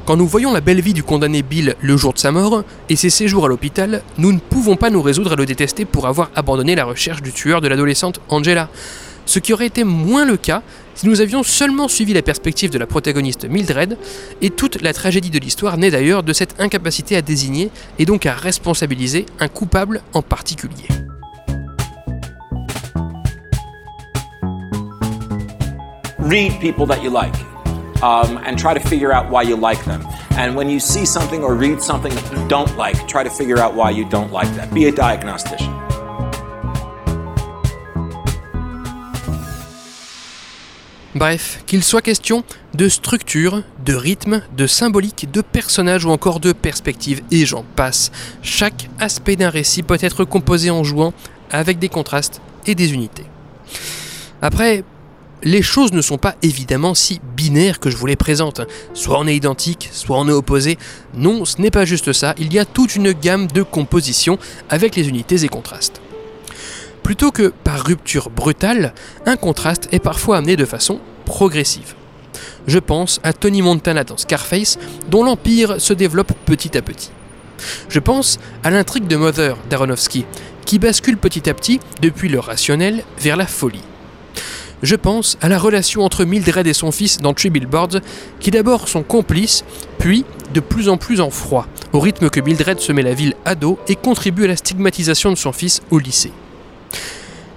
quand 0.07 0.17
nous 0.17 0.27
voyons 0.29 0.53
la 0.53 0.61
belle 0.61 0.81
vie 0.81 0.95
du 0.95 1.03
condamné 1.03 1.43
Bill 1.43 1.75
le 1.83 1.97
jour 1.97 2.13
de 2.13 2.19
sa 2.19 2.31
mort 2.31 2.63
et 2.89 2.95
ses 2.95 3.11
séjours 3.11 3.45
à 3.45 3.49
l'hôpital, 3.49 4.03
nous 4.19 4.33
ne 4.33 4.39
pouvons 4.39 4.77
pas 4.77 4.89
nous 4.89 5.03
résoudre 5.03 5.33
à 5.33 5.37
le 5.37 5.47
détester 5.47 5.85
pour 5.85 6.07
avoir 6.07 6.31
abandonné 6.37 6.77
la 6.77 6.85
recherche 6.85 7.23
du 7.23 7.33
tueur 7.33 7.61
de 7.61 7.67
l'adolescente 7.67 8.21
Angela. 8.29 8.69
Ce 9.27 9.41
qui 9.41 9.53
aurait 9.53 9.67
été 9.67 9.83
moins 9.83 10.25
le 10.25 10.37
cas 10.37 10.63
si 10.95 11.09
nous 11.09 11.21
avions 11.21 11.43
seulement 11.43 11.89
suivi 11.89 12.15
la 12.15 12.23
perspective 12.23 12.71
de 12.71 12.79
la 12.79 12.87
protagoniste 12.87 13.47
Mildred, 13.47 13.99
et 14.41 14.51
toute 14.51 14.81
la 14.81 14.95
tragédie 14.95 15.29
de 15.29 15.39
l'histoire 15.41 15.77
naît 15.77 15.91
d'ailleurs 15.91 16.23
de 16.23 16.33
cette 16.33 16.59
incapacité 16.61 17.17
à 17.17 17.23
désigner 17.23 17.71
et 17.99 18.07
donc 18.07 18.25
à 18.27 18.33
responsabiliser 18.33 19.27
un 19.41 19.49
coupable 19.49 20.03
en 20.15 20.23
particulier. 20.23 20.87
Um, 28.03 28.39
and 28.45 28.59
try 28.59 28.75
to 28.75 28.81
figure 28.81 29.13
out 29.13 29.31
why 29.31 29.43
you 29.43 29.57
like 29.57 29.85
them. 29.85 30.07
And 30.33 30.57
when 30.57 30.69
you 30.69 30.81
see 30.81 31.07
something 31.07 31.43
or 31.43 31.55
read 31.55 31.83
something 31.83 32.15
that 32.15 32.33
you 32.33 32.49
don't 32.49 32.77
like, 32.77 33.07
try 33.09 33.23
to 33.23 33.31
figure 33.31 33.59
out 33.59 33.75
why 33.75 33.91
you 33.91 34.05
don't 34.09 34.33
like 34.33 34.53
that. 34.57 34.73
Be 34.73 34.87
a 34.87 34.93
diagnostician. 34.93 35.73
Bref, 41.17 41.63
qu'il 41.65 41.83
soit 41.83 42.03
question 42.03 42.45
de 42.75 42.91
structure, 42.91 43.63
de 43.83 43.95
rythme, 43.95 44.43
de 44.55 44.67
symbolique, 44.67 45.31
de 45.33 45.41
personnage 45.41 46.05
ou 46.05 46.11
encore 46.11 46.41
de 46.41 46.53
perspective, 46.53 47.23
et 47.31 47.47
j'en 47.47 47.65
passe, 47.75 48.13
chaque 48.43 48.91
aspect 49.01 49.35
d'un 49.35 49.49
récit 49.49 49.83
peut 49.83 49.97
être 50.03 50.25
composé 50.25 50.69
en 50.69 50.85
jouant 50.85 51.15
avec 51.51 51.79
des 51.79 51.89
contrastes 51.89 52.43
et 52.67 52.75
des 52.75 52.93
unités. 52.93 53.25
Après, 54.43 54.85
les 55.43 55.63
choses 55.63 55.93
ne 55.93 56.01
sont 56.03 56.19
pas 56.19 56.37
évidemment 56.43 56.95
si 56.95 57.21
binaires 57.37 57.81
que 57.81 57.91
je 57.91 57.97
vous 57.97 58.07
les 58.07 58.17
présente. 58.17 58.61
Soit 58.95 59.19
on 59.19 59.27
est 59.27 59.37
identique, 59.37 59.89
soit 59.93 60.19
on 60.19 60.29
est 60.29 60.33
opposé. 60.33 60.79
Non, 61.15 61.45
ce 61.45 61.61
n'est 61.61 61.71
pas 61.71 61.85
juste 61.85 62.13
ça, 62.13 62.35
il 62.39 62.53
y 62.53 62.59
a 62.59 62.65
toute 62.65 62.97
une 62.97 63.13
gamme 63.13 63.47
de 63.47 63.63
compositions 63.63 64.39
avec 64.69 64.97
les 64.97 65.09
unités 65.09 65.45
et 65.45 65.49
contrastes. 65.49 66.01
Plutôt 67.03 67.31
que 67.31 67.53
par 67.63 67.85
rupture 67.85 68.31
brutale, 68.31 68.93
un 69.27 69.37
contraste 69.37 69.89
est 69.93 70.01
parfois 70.01 70.39
amené 70.39 70.57
de 70.57 70.65
façon 70.65 71.01
progressive. 71.25 71.95
Je 72.67 72.79
pense 72.79 73.21
à 73.23 73.33
Tony 73.33 73.63
Montana 73.63 74.03
dans 74.03 74.17
Scarface, 74.17 74.79
dont 75.09 75.23
l'empire 75.23 75.81
se 75.81 75.93
développe 75.93 76.33
petit 76.47 76.77
à 76.77 76.83
petit. 76.83 77.11
Je 77.89 78.01
pense 78.01 78.39
à 78.65 78.71
l'intrigue 78.71 79.07
de 79.07 79.17
Mother 79.17 79.57
d'Aronofsky, 79.71 80.27
qui 80.65 80.79
bascule 80.79 81.17
petit 81.17 81.49
à 81.49 81.55
petit 81.55 81.81
depuis 82.03 82.29
le 82.29 82.41
rationnel 82.41 83.05
vers 83.19 83.37
la 83.37 83.47
folie. 83.47 83.83
Je 84.83 84.95
pense 84.95 85.39
à 85.41 85.49
la 85.49 85.59
relation 85.59 86.03
entre 86.03 86.25
Mildred 86.25 86.67
et 86.67 86.75
son 86.75 86.93
fils 86.93 87.19
dans 87.19 87.33
Three 87.33 87.51
Billboards, 87.51 88.01
qui 88.41 88.51
d'abord 88.51 88.89
sont 88.89 89.03
complices, 89.03 89.65
puis 89.99 90.25
de 90.53 90.61
plus 90.61 90.89
en 90.89 90.97
plus 90.97 91.21
en 91.21 91.31
froid, 91.31 91.67
au 91.93 92.01
rythme 92.01 92.29
que 92.29 92.41
Mildred 92.41 92.81
se 92.81 92.93
met 92.93 93.03
la 93.03 93.15
ville 93.15 93.35
à 93.45 93.55
dos 93.55 93.79
et 93.89 93.97
contribue 93.97 94.45
à 94.45 94.49
la 94.49 94.57
stigmatisation 94.57 95.31
de 95.31 95.37
son 95.37 95.53
fils 95.53 95.81
au 95.91 95.99
lycée. 95.99 96.33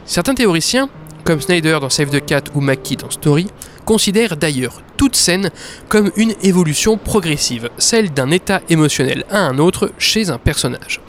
Certains 0.05 0.34
théoriciens, 0.34 0.89
comme 1.23 1.41
Snyder 1.41 1.77
dans 1.82 1.89
Save 1.89 2.10
the 2.10 2.25
Cat 2.25 2.43
ou 2.55 2.62
McKee 2.62 2.95
dans 2.95 3.12
Story, 3.12 3.47
considèrent 3.86 4.38
d'ailleurs 4.38 4.82
toute 4.97 5.15
scène 5.15 5.51
comme 5.88 6.12
une 6.15 6.34
évolution 6.41 6.97
progressive, 6.97 7.69
celle 7.77 8.12
d'un 8.13 8.32
état 8.32 8.62
émotionnel 8.69 9.25
à 9.29 9.39
un 9.39 9.60
autre 9.60 9.91
chez 9.97 10.29
un 10.29 10.38
personnage. 10.38 11.01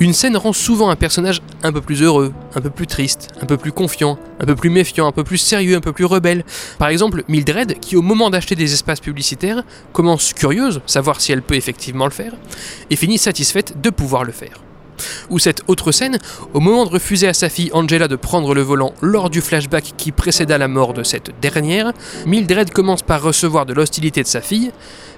Une 0.00 0.12
scène 0.12 0.36
rend 0.36 0.52
souvent 0.52 0.90
un 0.90 0.96
personnage 0.96 1.40
un 1.62 1.72
peu 1.72 1.80
plus 1.80 2.02
heureux, 2.02 2.32
un 2.56 2.60
peu 2.60 2.70
plus 2.70 2.88
triste, 2.88 3.28
un 3.40 3.46
peu 3.46 3.56
plus 3.56 3.70
confiant, 3.70 4.18
un 4.40 4.44
peu 4.44 4.56
plus 4.56 4.68
méfiant, 4.68 5.06
un 5.06 5.12
peu 5.12 5.22
plus 5.22 5.38
sérieux, 5.38 5.76
un 5.76 5.80
peu 5.80 5.92
plus 5.92 6.04
rebelle. 6.04 6.44
Par 6.78 6.88
exemple, 6.88 7.22
Mildred, 7.28 7.78
qui 7.78 7.96
au 7.96 8.02
moment 8.02 8.28
d'acheter 8.28 8.56
des 8.56 8.72
espaces 8.72 8.98
publicitaires, 8.98 9.62
commence 9.92 10.32
curieuse, 10.32 10.80
savoir 10.86 11.20
si 11.20 11.30
elle 11.30 11.42
peut 11.42 11.54
effectivement 11.54 12.06
le 12.06 12.10
faire, 12.10 12.32
et 12.90 12.96
finit 12.96 13.18
satisfaite 13.18 13.80
de 13.80 13.88
pouvoir 13.90 14.24
le 14.24 14.32
faire. 14.32 14.60
Ou 15.30 15.38
cette 15.38 15.62
autre 15.68 15.92
scène, 15.92 16.18
au 16.54 16.60
moment 16.60 16.84
de 16.84 16.90
refuser 16.90 17.28
à 17.28 17.34
sa 17.34 17.48
fille 17.48 17.70
Angela 17.72 18.08
de 18.08 18.16
prendre 18.16 18.52
le 18.52 18.62
volant 18.62 18.94
lors 19.00 19.30
du 19.30 19.40
flashback 19.40 19.92
qui 19.96 20.10
précéda 20.10 20.58
la 20.58 20.68
mort 20.68 20.92
de 20.92 21.04
cette 21.04 21.30
dernière, 21.40 21.92
Mildred 22.26 22.70
commence 22.72 23.02
par 23.02 23.22
recevoir 23.22 23.64
de 23.64 23.72
l'hostilité 23.74 24.22
de 24.22 24.28
sa 24.28 24.40
fille, 24.40 24.72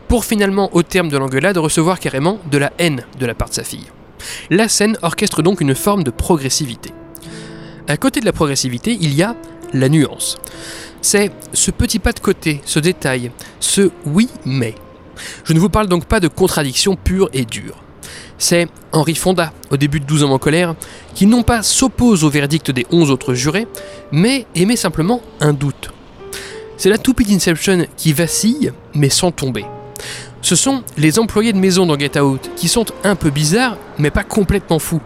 pour 0.08 0.26
finalement, 0.26 0.68
au 0.74 0.82
terme 0.82 1.08
de 1.08 1.16
l'engueulade, 1.16 1.56
recevoir 1.56 1.98
carrément 1.98 2.38
de 2.50 2.58
la 2.58 2.72
haine 2.78 3.04
de 3.18 3.26
la 3.26 3.34
part 3.34 3.48
de 3.48 3.54
sa 3.54 3.64
fille. 3.64 3.86
La 4.50 4.68
scène 4.68 4.98
orchestre 5.02 5.42
donc 5.42 5.60
une 5.60 5.74
forme 5.74 6.04
de 6.04 6.10
progressivité. 6.10 6.92
À 7.88 7.96
côté 7.96 8.20
de 8.20 8.24
la 8.24 8.32
progressivité, 8.32 8.96
il 9.00 9.14
y 9.14 9.22
a 9.22 9.36
la 9.72 9.88
nuance. 9.88 10.36
C'est 11.00 11.30
ce 11.52 11.70
petit 11.70 11.98
pas 11.98 12.12
de 12.12 12.20
côté, 12.20 12.60
ce 12.64 12.78
détail, 12.78 13.30
ce 13.60 13.90
oui 14.04 14.28
mais. 14.44 14.74
Je 15.44 15.52
ne 15.52 15.58
vous 15.58 15.68
parle 15.68 15.88
donc 15.88 16.04
pas 16.04 16.20
de 16.20 16.28
contradiction 16.28 16.96
pure 16.96 17.28
et 17.32 17.44
dure. 17.44 17.76
C'est 18.38 18.68
Henri 18.92 19.14
Fonda, 19.14 19.52
au 19.70 19.76
début 19.76 20.00
de 20.00 20.04
12 20.04 20.24
hommes 20.24 20.32
en 20.32 20.38
colère, 20.38 20.74
qui 21.14 21.26
non 21.26 21.42
pas 21.42 21.62
s'oppose 21.62 22.24
au 22.24 22.30
verdict 22.30 22.70
des 22.70 22.86
11 22.90 23.10
autres 23.10 23.34
jurés, 23.34 23.66
mais 24.12 24.46
émet 24.54 24.76
simplement 24.76 25.22
un 25.40 25.52
doute. 25.52 25.90
C'est 26.76 26.90
la 26.90 26.98
toupie 26.98 27.24
d'Inception 27.24 27.86
qui 27.96 28.12
vacille, 28.12 28.72
mais 28.94 29.08
sans 29.08 29.30
tomber. 29.30 29.64
Ce 30.42 30.54
sont 30.54 30.82
les 30.96 31.18
employés 31.18 31.52
de 31.52 31.58
maison 31.58 31.86
dans 31.86 31.98
Get 31.98 32.20
Out, 32.20 32.50
qui 32.56 32.68
sont 32.68 32.86
un 33.04 33.16
peu 33.16 33.30
bizarres, 33.30 33.76
mais 33.98 34.10
pas 34.10 34.24
complètement 34.24 34.78
fous. 34.78 35.00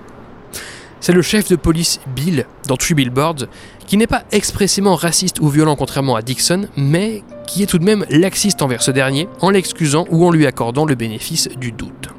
C'est 1.01 1.12
le 1.12 1.23
chef 1.23 1.49
de 1.49 1.57
police 1.57 1.99
Bill, 2.14 2.47
dans 2.66 2.77
Three 2.77 2.95
Billboards, 2.95 3.47
qui 3.87 3.97
n'est 3.97 4.07
pas 4.07 4.25
expressément 4.33 4.97
raciste 4.97 5.40
ou 5.40 5.49
violent 5.49 5.77
contrairement 5.77 6.14
à 6.14 6.23
Dixon, 6.23 6.69
mais 6.77 7.23
qui 7.47 7.62
est 7.62 7.66
tout 7.66 7.79
de 7.79 7.85
même 7.85 8.05
laxiste 8.11 8.61
envers 8.61 8.83
ce 8.83 8.90
dernier, 8.90 9.29
en 9.40 9.51
l'excusant 9.51 10.05
ou 10.11 10.27
en 10.27 10.31
lui 10.31 10.47
accordant 10.47 10.85
le 10.85 10.95
bénéfice 10.95 11.49
du 11.57 11.73
doute. 11.73 12.11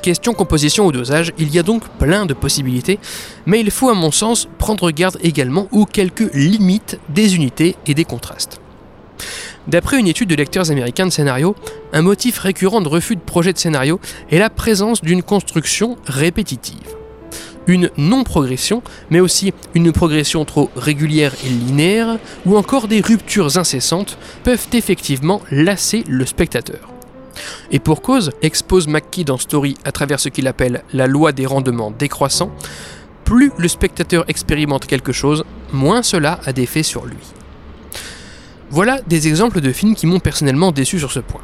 Question 0.00 0.32
composition 0.32 0.86
ou 0.86 0.92
dosage, 0.92 1.32
il 1.38 1.52
y 1.52 1.58
a 1.58 1.64
donc 1.64 1.88
plein 1.98 2.24
de 2.24 2.34
possibilités, 2.34 3.00
mais 3.46 3.60
il 3.60 3.70
faut 3.72 3.90
à 3.90 3.94
mon 3.94 4.12
sens 4.12 4.48
prendre 4.58 4.90
garde 4.92 5.18
également 5.22 5.66
aux 5.72 5.84
quelques 5.84 6.32
limites 6.34 7.00
des 7.08 7.34
unités 7.34 7.74
et 7.86 7.94
des 7.94 8.04
contrastes. 8.04 8.60
D'après 9.68 10.00
une 10.00 10.08
étude 10.08 10.30
de 10.30 10.34
lecteurs 10.34 10.70
américains 10.70 11.06
de 11.06 11.12
scénario, 11.12 11.54
un 11.92 12.00
motif 12.00 12.38
récurrent 12.38 12.80
de 12.80 12.88
refus 12.88 13.16
de 13.16 13.20
projet 13.20 13.52
de 13.52 13.58
scénario 13.58 14.00
est 14.30 14.38
la 14.38 14.48
présence 14.48 15.02
d'une 15.02 15.22
construction 15.22 15.96
répétitive. 16.06 16.96
une 17.66 17.90
non-progression, 17.98 18.82
mais 19.10 19.20
aussi 19.20 19.52
une 19.74 19.92
progression 19.92 20.46
trop 20.46 20.70
régulière 20.74 21.34
et 21.44 21.50
linéaire, 21.50 22.16
ou 22.46 22.56
encore 22.56 22.88
des 22.88 23.02
ruptures 23.02 23.58
incessantes, 23.58 24.16
peuvent 24.42 24.68
effectivement 24.72 25.42
lasser 25.50 26.02
le 26.08 26.24
spectateur. 26.24 26.88
Et 27.70 27.78
pour 27.78 28.00
cause, 28.00 28.30
expose 28.40 28.88
McKee 28.88 29.24
dans 29.24 29.36
Story 29.36 29.74
à 29.84 29.92
travers 29.92 30.18
ce 30.18 30.30
qu'il 30.30 30.46
appelle 30.46 30.82
la 30.94 31.06
loi 31.06 31.32
des 31.32 31.44
rendements 31.44 31.90
décroissants, 31.90 32.52
plus 33.24 33.52
le 33.58 33.68
spectateur 33.68 34.24
expérimente 34.28 34.86
quelque 34.86 35.12
chose, 35.12 35.44
moins 35.70 36.02
cela 36.02 36.40
a 36.46 36.54
d'effet 36.54 36.82
sur 36.82 37.04
lui. 37.04 37.18
Voilà 38.70 39.00
des 39.06 39.28
exemples 39.28 39.60
de 39.62 39.72
films 39.72 39.94
qui 39.94 40.06
m'ont 40.06 40.20
personnellement 40.20 40.72
déçu 40.72 40.98
sur 40.98 41.10
ce 41.10 41.20
point. 41.20 41.40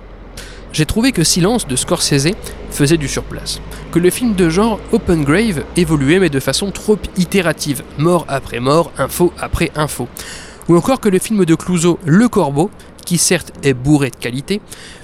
J'ai 0.75 0.85
trouvé 0.85 1.13
que 1.13 1.25
Silence 1.25 1.67
de 1.67 1.77
Scorsese 1.77 2.33
faisait 2.71 2.97
du 2.97 3.09
surplace, 3.09 3.61
que 3.93 3.99
le 3.99 4.11
film 4.11 4.35
de 4.35 4.51
genre 4.51 4.81
Open 4.93 5.25
Grave 5.25 5.65
évoluait 5.77 6.19
mais 6.19 6.29
de 6.29 6.41
façon 6.41 6.71
trop 6.71 6.99
itérative, 7.17 7.83
mort 7.97 8.27
après 8.29 8.61
mort, 8.61 8.93
info 8.99 9.33
après 9.41 9.71
info, 9.77 10.09
ou 10.69 10.77
encore 10.77 11.01
que 11.01 11.09
le 11.09 11.19
film 11.19 11.45
de 11.45 11.55
Clouseau 11.55 11.99
Le 12.05 12.29
Corbeau, 12.29 12.71
qui 13.07 13.19
certes 13.19 13.53
est 13.63 13.73
bourré 13.73 14.11
de 14.11 14.17
qualité, 14.17 14.61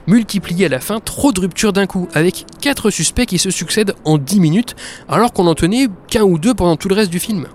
multipliait 0.07 0.67
à 0.67 0.71
la 0.71 0.81
fin 0.81 1.01
trop 1.01 1.33
de 1.33 1.41
ruptures 1.41 1.73
d'un 1.73 1.87
coup, 1.87 2.09
avec 2.15 2.45
4 2.61 2.91
suspects 2.91 3.27
qui 3.27 3.39
se 3.39 3.51
succèdent 3.51 3.95
en 4.05 4.19
10 4.19 4.41
minutes, 4.41 4.75
alors 5.09 5.33
qu'on 5.33 5.47
en 5.47 5.55
tenait 5.55 5.87
qu'un 6.09 6.25
ou 6.25 6.39
deux 6.39 6.55
pendant 6.55 6.77
tout 6.77 6.89
le 6.89 6.97
reste 6.97 7.11
du 7.11 7.21
film. 7.21 7.47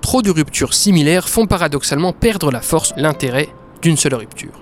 Trop 0.00 0.22
de 0.22 0.30
ruptures 0.30 0.72
similaires 0.72 1.28
font 1.28 1.46
paradoxalement 1.46 2.12
perdre 2.12 2.50
la 2.50 2.62
force, 2.62 2.94
l'intérêt 2.96 3.48
d'une 3.82 3.96
seule 3.96 4.14
rupture. 4.14 4.52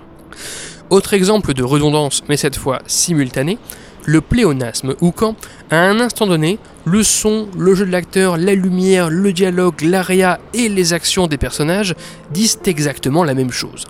Autre 0.89 1.13
exemple 1.13 1.53
de 1.53 1.63
redondance, 1.63 2.23
mais 2.29 2.37
cette 2.37 2.57
fois 2.57 2.79
simultanée, 2.85 3.57
le 4.05 4.21
pléonasme, 4.21 4.95
où 5.01 5.11
quand, 5.11 5.35
à 5.71 5.79
un 5.79 5.99
instant 5.99 6.27
donné, 6.27 6.59
le 6.85 7.01
son, 7.01 7.47
le 7.57 7.73
jeu 7.73 7.85
de 7.85 7.91
l'acteur, 7.91 8.37
la 8.37 8.53
lumière, 8.53 9.09
le 9.09 9.33
dialogue, 9.33 9.81
l'aria 9.81 10.39
et 10.53 10.69
les 10.69 10.93
actions 10.93 11.25
des 11.27 11.37
personnages 11.37 11.95
disent 12.31 12.59
exactement 12.65 13.23
la 13.23 13.33
même 13.33 13.51
chose. 13.51 13.85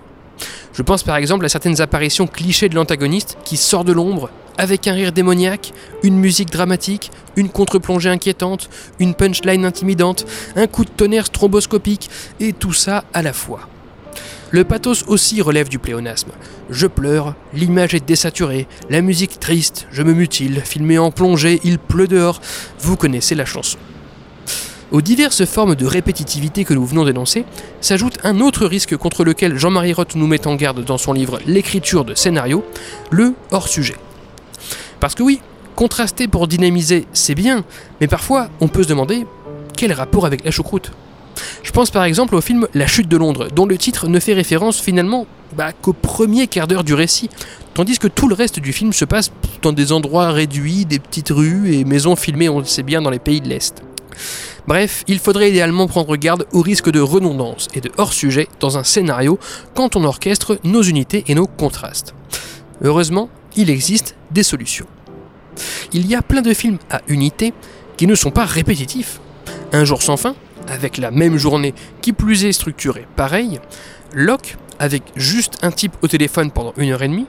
Je 0.74 0.82
pense 0.82 1.04
par 1.04 1.18
exemple 1.18 1.46
à 1.46 1.50
certaines 1.50 1.82
apparitions 1.82 2.28
clichés 2.28 2.70
de 2.70 2.76
l'antagoniste 2.76 3.38
qui 3.44 3.58
sort 3.58 3.84
de 3.84 3.94
l'ombre, 3.94 4.30
avec 4.58 4.88
un 4.88 4.94
rire 4.94 5.12
démoniaque, 5.12 5.74
une 6.04 6.18
musique 6.18 6.50
dramatique, 6.50 7.12
une 7.36 7.50
contre-plongée 7.50 8.10
inquiétante, 8.10 8.70
une 9.00 9.16
punchline 9.16 9.66
intimidante, 9.66 10.26
un 10.56 10.68
coup 10.68 10.86
de 10.86 10.90
tonnerre 10.90 11.26
stromboscopique, 11.26 12.10
et 12.40 12.54
tout 12.54 12.74
ça 12.74 13.04
à 13.14 13.22
la 13.22 13.34
fois. 13.34 13.68
Le 14.56 14.64
pathos 14.64 15.04
aussi 15.08 15.42
relève 15.42 15.68
du 15.68 15.80
pléonasme. 15.80 16.32
Je 16.70 16.88
pleure, 16.88 17.36
l'image 17.54 17.94
est 17.94 18.06
désaturée, 18.06 18.70
la 18.90 19.02
musique 19.02 19.38
triste, 19.38 19.86
je 19.92 20.02
me 20.02 20.14
mutile, 20.14 20.62
filmé 20.64 20.98
en 20.98 21.12
plongée, 21.12 21.60
il 21.66 21.78
pleut 21.78 22.08
dehors, 22.08 22.40
vous 22.80 22.96
connaissez 22.96 23.36
la 23.36 23.44
chanson. 23.44 23.78
Aux 24.92 25.02
diverses 25.02 25.44
formes 25.44 25.76
de 25.76 25.86
répétitivité 25.86 26.64
que 26.64 26.74
nous 26.74 26.86
venons 26.86 27.04
d'énoncer, 27.04 27.44
s'ajoute 27.82 28.18
un 28.24 28.40
autre 28.40 28.66
risque 28.66 28.96
contre 28.96 29.26
lequel 29.26 29.58
Jean-Marie 29.58 29.92
Roth 29.92 30.16
nous 30.16 30.26
met 30.26 30.48
en 30.48 30.56
garde 30.56 30.86
dans 30.86 30.98
son 30.98 31.12
livre 31.12 31.40
L'écriture 31.46 32.06
de 32.06 32.16
scénario, 32.16 32.64
le 33.12 33.34
hors-sujet. 33.52 33.98
Parce 35.02 35.16
que 35.16 35.24
oui, 35.24 35.42
contraster 35.76 36.30
pour 36.30 36.48
dynamiser, 36.48 37.08
c'est 37.12 37.36
bien, 37.36 37.66
mais 38.00 38.08
parfois 38.08 38.48
on 38.62 38.70
peut 38.70 38.84
se 38.84 38.88
demander 38.88 39.28
quel 39.76 39.92
rapport 39.92 40.26
avec 40.26 40.46
la 40.46 40.52
choucroute? 40.52 40.94
Je 41.64 41.72
pense 41.72 41.92
par 41.92 42.04
exemple 42.04 42.36
au 42.36 42.42
film 42.42 42.68
La 42.74 42.88
chute 42.88 43.08
de 43.08 43.18
Londres, 43.18 43.48
dont 43.54 43.66
le 43.66 43.78
titre 43.78 44.08
ne 44.08 44.20
fait 44.20 44.34
référence 44.34 44.80
finalement 44.80 45.28
bah, 45.56 45.72
qu'au 45.74 45.94
premier 45.94 46.48
quart 46.48 46.68
d'heure 46.68 46.84
du 46.84 46.94
récit, 46.94 47.30
tandis 47.74 47.98
que 47.98 48.08
tout 48.08 48.28
le 48.28 48.36
reste 48.36 48.60
du 48.60 48.74
film 48.74 48.94
se 48.94 49.06
passe 49.06 49.32
dans 49.62 49.74
des 49.74 49.92
endroits 49.92 50.32
réduits, 50.32 50.86
des 50.86 51.00
petites 51.00 51.30
rues 51.30 51.74
et 51.74 51.86
maisons 51.86 52.16
filmées, 52.16 52.50
on 52.50 52.60
le 52.60 52.66
sait 52.66 52.84
bien, 52.84 53.02
dans 53.02 53.10
les 53.10 53.20
pays 53.20 53.42
de 53.42 53.48
l'Est. 53.48 53.82
Bref, 54.68 55.04
il 55.08 55.20
faudrait 55.20 55.50
idéalement 55.50 55.88
prendre 55.88 56.16
garde 56.16 56.48
au 56.52 56.62
risque 56.62 56.90
de 56.90 57.00
redondance 57.00 57.68
et 57.76 57.82
de 57.82 57.92
hors-sujet 57.98 58.48
dans 58.60 58.78
un 58.78 58.84
scénario 58.84 59.38
quand 59.76 59.96
on 59.96 60.04
orchestre 60.04 60.60
nos 60.64 60.82
unités 60.82 61.24
et 61.28 61.36
nos 61.36 61.48
contrastes. 61.48 62.16
Heureusement, 62.82 63.30
il 63.56 63.70
existe 63.70 64.16
des 64.32 64.44
solutions. 64.44 64.88
Il 65.94 66.08
y 66.08 66.16
a 66.16 66.22
plein 66.22 66.42
de 66.42 66.54
films 66.54 66.80
à 66.90 67.02
unité 67.08 67.54
qui 67.96 68.08
ne 68.08 68.16
sont 68.16 68.32
pas 68.32 68.46
répétitifs. 68.46 69.20
Un 69.72 69.86
jour 69.86 70.02
sans 70.02 70.18
fin, 70.18 70.36
avec 70.68 70.98
la 70.98 71.12
même 71.12 71.38
journée, 71.38 71.74
qui 72.02 72.14
plus 72.14 72.46
est 72.46 72.52
structurée 72.52 73.08
pareil, 73.16 73.60
Locke, 74.14 74.58
avec 74.80 75.04
juste 75.16 75.58
un 75.62 75.72
type 75.72 75.94
au 76.02 76.08
téléphone 76.08 76.52
pendant 76.52 76.74
une 76.78 76.92
heure 76.92 77.04
et 77.04 77.08
demie, 77.08 77.28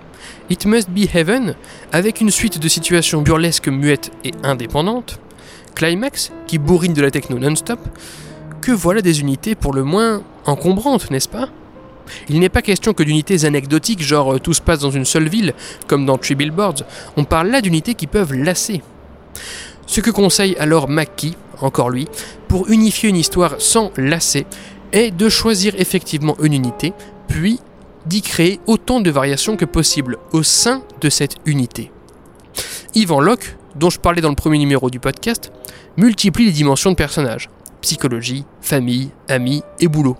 It 0.51 0.66
Must 0.66 0.90
Be 0.90 1.14
Heaven, 1.14 1.55
avec 1.92 2.20
une 2.20 2.31
suite 2.31 2.59
de 2.59 2.68
situations 2.68 3.22
burlesques, 3.22 3.68
muettes 3.68 4.11
et 4.25 4.33
indépendantes, 4.42 5.20
Climax, 5.75 6.33
qui 6.46 6.59
bourrine 6.59 6.94
de 6.94 7.03
la 7.03 7.11
techno 7.11 7.38
non-stop, 7.38 7.81
que 8.61 8.72
voilà 8.72 9.03
des 9.03 9.20
unités 9.20 9.55
pour 9.55 9.75
le 9.75 9.85
moins 9.85 10.22
encombrantes, 10.44 11.11
n'est-ce 11.11 11.29
pas? 11.29 11.49
Il 12.29 12.40
n'est 12.40 12.49
pas 12.49 12.62
question 12.62 12.94
que 12.94 13.03
d'unités 13.03 13.44
anecdotiques, 13.44 14.03
genre 14.03 14.35
euh, 14.35 14.38
tout 14.38 14.55
se 14.55 14.61
passe 14.61 14.81
dans 14.81 14.90
une 14.90 15.05
seule 15.05 15.29
ville, 15.29 15.55
comme 15.87 16.07
dans 16.07 16.18
Three 16.18 16.35
Billboards, 16.35 16.85
on 17.16 17.25
parle 17.25 17.49
là 17.49 17.61
d'unités 17.61 17.94
qui 17.94 18.07
peuvent 18.07 18.33
lasser. 18.33 18.83
Ce 19.87 20.01
que 20.01 20.11
conseille 20.11 20.57
alors 20.59 20.88
McKee, 20.88 21.37
encore 21.60 21.90
lui, 21.90 22.06
pour 22.48 22.68
unifier 22.68 23.08
une 23.08 23.16
histoire 23.16 23.56
sans 23.58 23.90
lasser, 23.96 24.46
est 24.92 25.10
de 25.10 25.28
choisir 25.28 25.74
effectivement 25.78 26.36
une 26.42 26.52
unité, 26.52 26.92
puis 27.28 27.60
d'y 28.06 28.22
créer 28.22 28.60
autant 28.66 29.00
de 29.00 29.10
variations 29.10 29.56
que 29.56 29.64
possible 29.64 30.18
au 30.32 30.42
sein 30.42 30.82
de 31.00 31.10
cette 31.10 31.36
unité. 31.44 31.90
Ivan 32.94 33.20
Locke, 33.20 33.56
dont 33.74 33.90
je 33.90 33.98
parlais 33.98 34.22
dans 34.22 34.30
le 34.30 34.36
premier 34.36 34.58
numéro 34.58 34.90
du 34.90 35.00
podcast, 35.00 35.50
multiplie 35.96 36.46
les 36.46 36.52
dimensions 36.52 36.90
de 36.90 36.96
personnages 36.96 37.50
psychologie, 37.86 38.44
famille, 38.60 39.10
amis 39.28 39.62
et 39.78 39.86
boulot. 39.86 40.16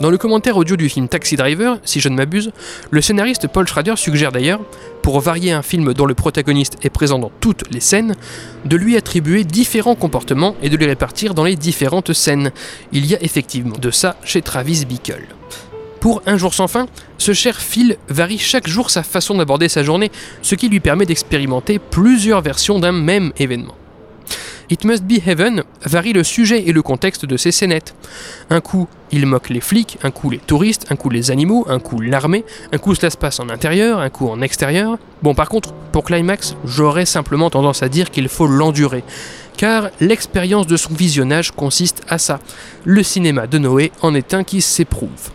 Dans 0.00 0.10
le 0.10 0.18
commentaire 0.18 0.56
audio 0.56 0.76
du 0.76 0.88
film 0.88 1.08
Taxi 1.08 1.36
Driver, 1.36 1.78
si 1.84 2.00
je 2.00 2.08
ne 2.08 2.16
m'abuse, 2.16 2.52
le 2.90 3.00
scénariste 3.00 3.48
Paul 3.48 3.66
Schrader 3.66 3.94
suggère 3.96 4.32
d'ailleurs, 4.32 4.60
pour 5.02 5.20
varier 5.20 5.52
un 5.52 5.62
film 5.62 5.94
dont 5.94 6.06
le 6.06 6.14
protagoniste 6.14 6.76
est 6.82 6.90
présent 6.90 7.18
dans 7.18 7.30
toutes 7.40 7.64
les 7.70 7.80
scènes, 7.80 8.16
de 8.64 8.76
lui 8.76 8.96
attribuer 8.96 9.44
différents 9.44 9.94
comportements 9.94 10.56
et 10.62 10.68
de 10.68 10.76
les 10.76 10.86
répartir 10.86 11.34
dans 11.34 11.44
les 11.44 11.56
différentes 11.56 12.12
scènes. 12.12 12.50
Il 12.92 13.06
y 13.06 13.14
a 13.14 13.22
effectivement 13.22 13.76
de 13.78 13.90
ça 13.90 14.16
chez 14.24 14.42
Travis 14.42 14.84
Bickle. 14.84 15.26
Pour 16.00 16.22
Un 16.26 16.36
jour 16.36 16.54
sans 16.54 16.68
fin, 16.68 16.86
ce 17.18 17.32
cher 17.32 17.56
Phil 17.60 17.96
varie 18.08 18.38
chaque 18.38 18.68
jour 18.68 18.90
sa 18.90 19.02
façon 19.02 19.36
d'aborder 19.36 19.68
sa 19.68 19.82
journée, 19.82 20.10
ce 20.42 20.54
qui 20.54 20.68
lui 20.68 20.80
permet 20.80 21.06
d'expérimenter 21.06 21.78
plusieurs 21.78 22.42
versions 22.42 22.78
d'un 22.78 22.92
même 22.92 23.32
événement. 23.38 23.74
It 24.68 24.84
Must 24.84 25.04
Be 25.04 25.24
Heaven 25.24 25.62
varie 25.84 26.12
le 26.12 26.24
sujet 26.24 26.68
et 26.68 26.72
le 26.72 26.82
contexte 26.82 27.24
de 27.24 27.36
ses 27.36 27.52
scénettes. 27.52 27.94
Un 28.50 28.60
coup, 28.60 28.88
il 29.12 29.24
moque 29.26 29.48
les 29.48 29.60
flics, 29.60 29.98
un 30.02 30.10
coup 30.10 30.28
les 30.28 30.38
touristes, 30.38 30.86
un 30.90 30.96
coup 30.96 31.08
les 31.08 31.30
animaux, 31.30 31.64
un 31.68 31.78
coup 31.78 32.00
l'armée, 32.00 32.44
un 32.72 32.78
coup 32.78 32.94
cela 32.94 33.10
se 33.10 33.16
passe 33.16 33.38
en 33.38 33.48
intérieur, 33.48 34.00
un 34.00 34.10
coup 34.10 34.28
en 34.28 34.40
extérieur. 34.40 34.98
Bon, 35.22 35.34
par 35.34 35.48
contre, 35.48 35.72
pour 35.92 36.04
Climax, 36.04 36.56
j'aurais 36.64 37.06
simplement 37.06 37.48
tendance 37.48 37.82
à 37.82 37.88
dire 37.88 38.10
qu'il 38.10 38.28
faut 38.28 38.48
l'endurer. 38.48 39.04
Car 39.56 39.90
l'expérience 40.00 40.66
de 40.66 40.76
son 40.76 40.92
visionnage 40.92 41.52
consiste 41.52 42.02
à 42.08 42.18
ça. 42.18 42.40
Le 42.84 43.02
cinéma 43.02 43.46
de 43.46 43.58
Noé 43.58 43.92
en 44.02 44.14
est 44.14 44.34
un 44.34 44.42
qui 44.44 44.60
s'éprouve. 44.60 45.30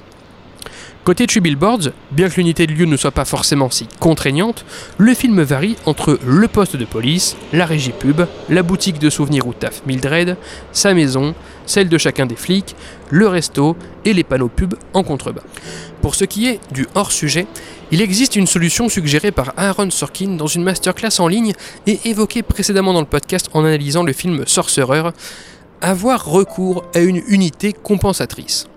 Côté 1.04 1.26
Tree 1.26 1.40
Billboards, 1.40 1.90
bien 2.12 2.30
que 2.30 2.36
l'unité 2.36 2.68
de 2.68 2.74
lieu 2.74 2.86
ne 2.86 2.96
soit 2.96 3.10
pas 3.10 3.26
forcément 3.26 3.72
si 3.72 3.88
contraignante, 4.00 4.64
le 5.00 5.16
film 5.16 5.42
varie 5.42 5.76
entre 5.88 6.20
le 6.24 6.48
poste 6.48 6.76
de 6.76 6.86
police, 6.86 7.36
la 7.54 7.66
régie 7.66 7.92
pub, 7.92 8.22
la 8.50 8.62
boutique 8.62 9.00
de 9.00 9.10
souvenirs 9.10 9.48
où 9.48 9.54
taf 9.54 9.82
Mildred, 9.88 10.38
sa 10.72 10.94
maison, 10.94 11.34
celle 11.66 11.90
de 11.90 11.98
chacun 11.98 12.28
des 12.28 12.36
flics, 12.36 12.76
le 13.10 13.28
resto 13.28 13.76
et 14.06 14.14
les 14.14 14.24
panneaux 14.24 14.48
pub 14.48 14.76
en 14.94 15.02
contrebas. 15.02 15.42
Pour 16.04 16.14
ce 16.14 16.24
qui 16.24 16.48
est 16.48 16.60
du 16.72 16.86
hors-sujet, 16.94 17.48
il 17.92 18.00
existe 18.00 18.36
une 18.36 18.46
solution 18.46 18.88
suggérée 18.88 19.32
par 19.32 19.54
Aaron 19.58 19.90
Sorkin 19.90 20.36
dans 20.36 20.46
une 20.46 20.64
masterclass 20.64 21.20
en 21.20 21.28
ligne 21.28 21.54
et 21.88 22.00
évoquée 22.06 22.44
précédemment 22.44 22.94
dans 22.94 23.02
le 23.02 23.08
podcast 23.08 23.50
en 23.54 23.66
analysant 23.66 24.04
le 24.04 24.14
film 24.14 24.44
Sorcerer, 24.46 25.10
avoir 25.82 26.26
recours 26.26 26.86
à 26.94 27.00
une 27.00 27.24
unité 27.28 27.74
compensatrice. 27.74 28.68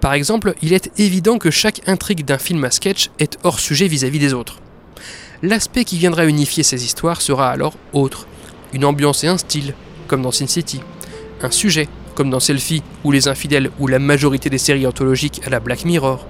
Par 0.00 0.14
exemple, 0.14 0.54
il 0.62 0.72
est 0.72 0.90
évident 0.98 1.38
que 1.38 1.50
chaque 1.50 1.80
intrigue 1.86 2.24
d'un 2.24 2.38
film 2.38 2.64
à 2.64 2.70
sketch 2.70 3.10
est 3.18 3.38
hors 3.44 3.60
sujet 3.60 3.86
vis-à-vis 3.86 4.18
des 4.18 4.34
autres. 4.34 4.58
L'aspect 5.42 5.84
qui 5.84 5.98
viendra 5.98 6.26
unifier 6.26 6.62
ces 6.62 6.84
histoires 6.84 7.20
sera 7.20 7.50
alors 7.50 7.74
autre. 7.92 8.26
Une 8.72 8.84
ambiance 8.84 9.24
et 9.24 9.28
un 9.28 9.38
style, 9.38 9.74
comme 10.06 10.22
dans 10.22 10.30
Sin 10.30 10.46
City. 10.46 10.80
Un 11.42 11.50
sujet, 11.50 11.88
comme 12.14 12.30
dans 12.30 12.40
Selfie 12.40 12.82
ou 13.04 13.10
Les 13.10 13.28
Infidèles 13.28 13.70
ou 13.78 13.86
la 13.86 13.98
majorité 13.98 14.50
des 14.50 14.58
séries 14.58 14.86
anthologiques 14.86 15.40
à 15.44 15.50
la 15.50 15.60
Black 15.60 15.84
Mirror. 15.84 16.26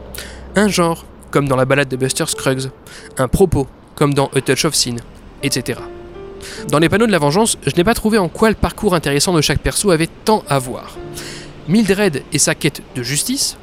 Un 0.57 0.68
genre, 0.68 1.05
comme 1.31 1.49
dans 1.49 1.57
la 1.57 1.64
balade 1.64 1.88
de 1.88 1.97
Buster 1.97 2.27
Scruggs. 2.27 2.71
Un 3.18 3.29
propos, 3.29 3.66
comme 3.95 4.14
dans 4.14 4.31
A 4.35 4.40
Touch 4.40 4.64
of 4.64 4.75
Sin, 4.75 4.97
etc. 5.42 5.81
Dans 6.68 6.79
les 6.79 6.88
panneaux 6.88 7.07
de 7.07 7.12
la 7.12 7.18
vengeance, 7.18 7.59
je 7.66 7.75
n'ai 7.77 7.85
pas 7.85 7.95
trouvé 7.95 8.18
en 8.18 8.29
quoi 8.29 8.49
le 8.49 8.55
parcours 8.55 8.95
intéressant 8.95 9.33
de 9.33 9.40
chaque 9.40 9.61
perso 9.61 9.90
avait 9.90 10.09
tant 10.25 10.42
à 10.49 10.59
voir. 10.59 10.97
Mildred 11.68 12.22
et 12.33 12.38
sa 12.38 12.55
quête 12.55 12.83
de 12.94 13.03
justice, 13.03 13.57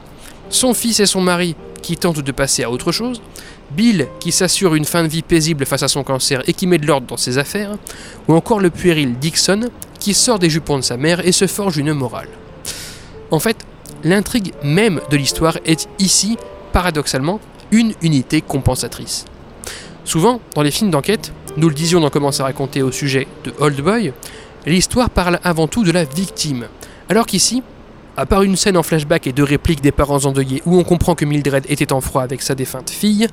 son 0.50 0.74
fils 0.74 1.00
et 1.00 1.06
son 1.06 1.22
mari 1.22 1.56
qui 1.82 1.98
tentent 1.98 2.22
de 2.22 2.32
passer 2.32 2.64
à 2.64 2.72
autre 2.72 2.92
chose, 2.92 3.22
Bill 3.72 4.08
qui 4.20 4.32
s'assure 4.32 4.76
une 4.76 4.86
fin 4.86 5.04
de 5.04 5.08
vie 5.08 5.22
paisible 5.22 5.66
face 5.66 5.84
à 5.84 5.88
son 5.88 6.04
cancer 6.04 6.42
et 6.48 6.54
qui 6.54 6.68
met 6.68 6.78
de 6.78 6.88
l'ordre 6.88 7.08
dans 7.08 7.18
ses 7.18 7.38
affaires, 7.38 7.72
ou 8.28 8.34
encore 8.34 8.60
le 8.60 8.70
puéril 8.70 9.18
Dixon 9.20 9.70
qui 10.00 10.14
sort 10.14 10.40
des 10.40 10.50
jupons 10.50 10.78
de 10.78 10.84
sa 10.84 10.98
mère 10.98 11.26
et 11.26 11.32
se 11.32 11.48
forge 11.48 11.78
une 11.78 11.94
morale. 11.94 12.30
En 13.32 13.40
fait, 13.40 13.58
l'intrigue 14.04 14.54
même 14.64 15.02
de 15.12 15.18
l'histoire 15.18 15.58
est 15.66 15.88
ici, 16.00 16.38
paradoxalement, 16.72 17.40
une 17.72 17.94
unité 18.02 18.42
compensatrice. 18.42 19.26
Souvent, 20.04 20.42
dans 20.56 20.64
les 20.64 20.72
films 20.72 20.90
d'enquête, 20.90 21.32
nous 21.58 21.70
le 21.70 21.76
disions 21.76 22.00
dans 22.00 22.10
Commence 22.10 22.40
à 22.40 22.46
raconter 22.46 22.82
au 22.82 22.92
sujet 22.92 23.28
de 23.44 23.54
Old 23.60 23.80
Boy, 23.82 24.14
l'histoire 24.66 25.10
parle 25.10 25.40
avant 25.44 25.68
tout 25.68 25.84
de 25.84 25.92
la 25.92 26.06
victime. 26.06 26.68
Alors 27.10 27.26
qu'ici, 27.26 27.62
à 28.20 28.26
part 28.26 28.44
une 28.44 28.58
scène 28.58 28.76
en 28.76 28.84
flashback 28.84 29.28
et 29.28 29.32
deux 29.32 29.46
répliques 29.46 29.80
des 29.80 29.94
parents 29.94 30.26
endeuillés 30.26 30.62
où 30.66 30.78
on 30.78 30.84
comprend 30.84 31.16
que 31.16 31.24
Mildred 31.24 31.66
était 31.70 31.94
en 31.94 32.02
froid 32.02 32.22
avec 32.22 32.42
sa 32.42 32.54
défunte 32.54 32.90
fille, 32.90 33.28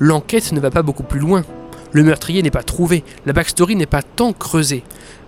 l'enquête 0.00 0.50
ne 0.50 0.58
va 0.58 0.72
pas 0.72 0.82
beaucoup 0.82 1.04
plus 1.04 1.20
loin. 1.20 1.44
Le 1.92 2.02
meurtrier 2.02 2.42
n'est 2.42 2.50
pas 2.50 2.64
trouvé, 2.64 3.04
la 3.24 3.34
backstory 3.34 3.76
n'est 3.76 3.86
pas 3.86 4.02
tant 4.02 4.32
creusée. 4.32 4.82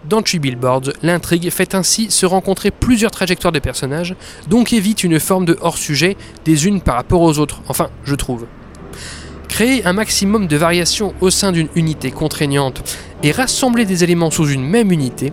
Dans 0.09 0.21
Three 0.21 0.41
Billboards, 0.41 0.95
l'intrigue 1.05 1.49
fait 1.51 1.77
ainsi 1.77 2.11
se 2.11 2.27
rencontrer 2.27 2.73
plusieurs 2.73 3.13
trajectoires 3.13 3.53
de 3.53 3.61
personnages, 3.61 4.17
donc 4.49 4.73
évite 4.73 5.05
une 5.05 5.21
forme 5.21 5.45
de 5.45 5.57
hors-sujet 5.61 6.17
des 6.45 6.67
unes 6.67 6.81
par 6.81 6.97
rapport 6.97 7.21
aux 7.21 7.39
autres, 7.39 7.63
enfin, 7.69 7.91
je 8.03 8.17
trouve. 8.17 8.47
Créer 9.47 9.87
un 9.87 9.93
maximum 9.93 10.49
de 10.49 10.57
variations 10.57 11.15
au 11.21 11.31
sein 11.31 11.53
d'une 11.53 11.69
unité 11.77 12.11
contraignante 12.11 12.83
et 13.23 13.31
rassembler 13.31 13.85
des 13.85 14.03
éléments 14.03 14.33
sous 14.33 14.49
une 14.49 14.65
même 14.65 14.91
unité, 14.91 15.33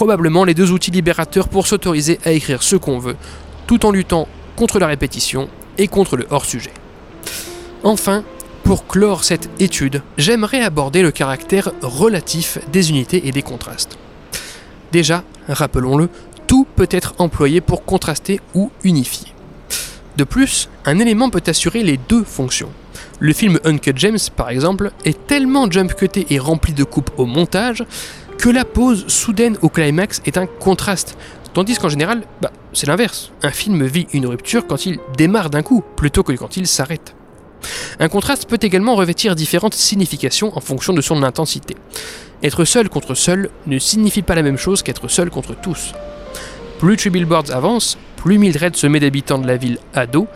probablement 0.00 0.44
les 0.44 0.54
deux 0.54 0.70
outils 0.72 0.90
libérateurs 0.90 1.50
pour 1.50 1.66
s'autoriser 1.66 2.18
à 2.24 2.32
écrire 2.32 2.62
ce 2.62 2.74
qu'on 2.74 2.98
veut, 2.98 3.16
tout 3.66 3.84
en 3.84 3.90
luttant 3.90 4.28
contre 4.56 4.78
la 4.78 4.86
répétition 4.86 5.50
et 5.76 5.88
contre 5.88 6.16
le 6.16 6.26
hors-sujet. 6.30 6.72
Enfin, 7.82 8.24
pour 8.64 8.86
clore 8.86 9.24
cette 9.24 9.50
étude, 9.60 10.00
j'aimerais 10.16 10.62
aborder 10.62 11.02
le 11.02 11.10
caractère 11.10 11.72
relatif 11.82 12.56
des 12.72 12.88
unités 12.88 13.28
et 13.28 13.30
des 13.30 13.42
contrastes. 13.42 13.98
Déjà, 14.90 15.22
rappelons-le, 15.48 16.08
tout 16.46 16.66
peut 16.76 16.88
être 16.90 17.12
employé 17.18 17.60
pour 17.60 17.84
contraster 17.84 18.40
ou 18.54 18.70
unifier. 18.84 19.28
De 20.16 20.24
plus, 20.24 20.70
un 20.86 20.98
élément 20.98 21.28
peut 21.28 21.42
assurer 21.46 21.82
les 21.82 21.98
deux 21.98 22.24
fonctions. 22.24 22.70
Le 23.18 23.34
film 23.34 23.58
Uncut 23.64 23.92
James, 23.96 24.18
par 24.34 24.48
exemple, 24.48 24.92
est 25.04 25.26
tellement 25.26 25.70
jump-cuté 25.70 26.26
et 26.30 26.38
rempli 26.38 26.72
de 26.72 26.84
coupes 26.84 27.10
au 27.18 27.26
montage 27.26 27.84
que 28.40 28.48
la 28.48 28.64
pause 28.64 29.06
soudaine 29.08 29.58
au 29.60 29.68
climax 29.68 30.22
est 30.24 30.38
un 30.38 30.46
contraste. 30.46 31.18
Tandis 31.52 31.76
qu'en 31.76 31.90
général, 31.90 32.22
bah, 32.40 32.50
c'est 32.72 32.86
l'inverse. 32.86 33.32
Un 33.42 33.50
film 33.50 33.84
vit 33.84 34.06
une 34.14 34.26
rupture 34.26 34.66
quand 34.66 34.86
il 34.86 34.98
démarre 35.14 35.50
d'un 35.50 35.62
coup, 35.62 35.84
plutôt 35.94 36.22
que 36.22 36.32
quand 36.32 36.56
il 36.56 36.66
s'arrête. 36.66 37.14
Un 37.98 38.08
contraste 38.08 38.48
peut 38.48 38.58
également 38.62 38.94
revêtir 38.94 39.34
différentes 39.34 39.74
significations 39.74 40.56
en 40.56 40.60
fonction 40.60 40.94
de 40.94 41.02
son 41.02 41.22
intensité. 41.22 41.76
Être 42.42 42.64
seul 42.64 42.88
contre 42.88 43.14
seul 43.14 43.50
ne 43.66 43.78
signifie 43.78 44.22
pas 44.22 44.34
la 44.34 44.42
même 44.42 44.56
chose 44.56 44.82
qu'être 44.82 45.08
seul 45.08 45.28
contre 45.28 45.54
tous. 45.54 45.92
Plus 46.78 46.96
Three 46.96 47.10
Billboards 47.10 47.50
avance, 47.50 47.98
plus 48.16 48.38
Mildred 48.38 48.74
se 48.74 48.86
met 48.86 49.00
d'habitants 49.00 49.38
de 49.38 49.46
la 49.46 49.58
ville 49.58 49.78
à 49.92 50.06
dos, 50.06 50.28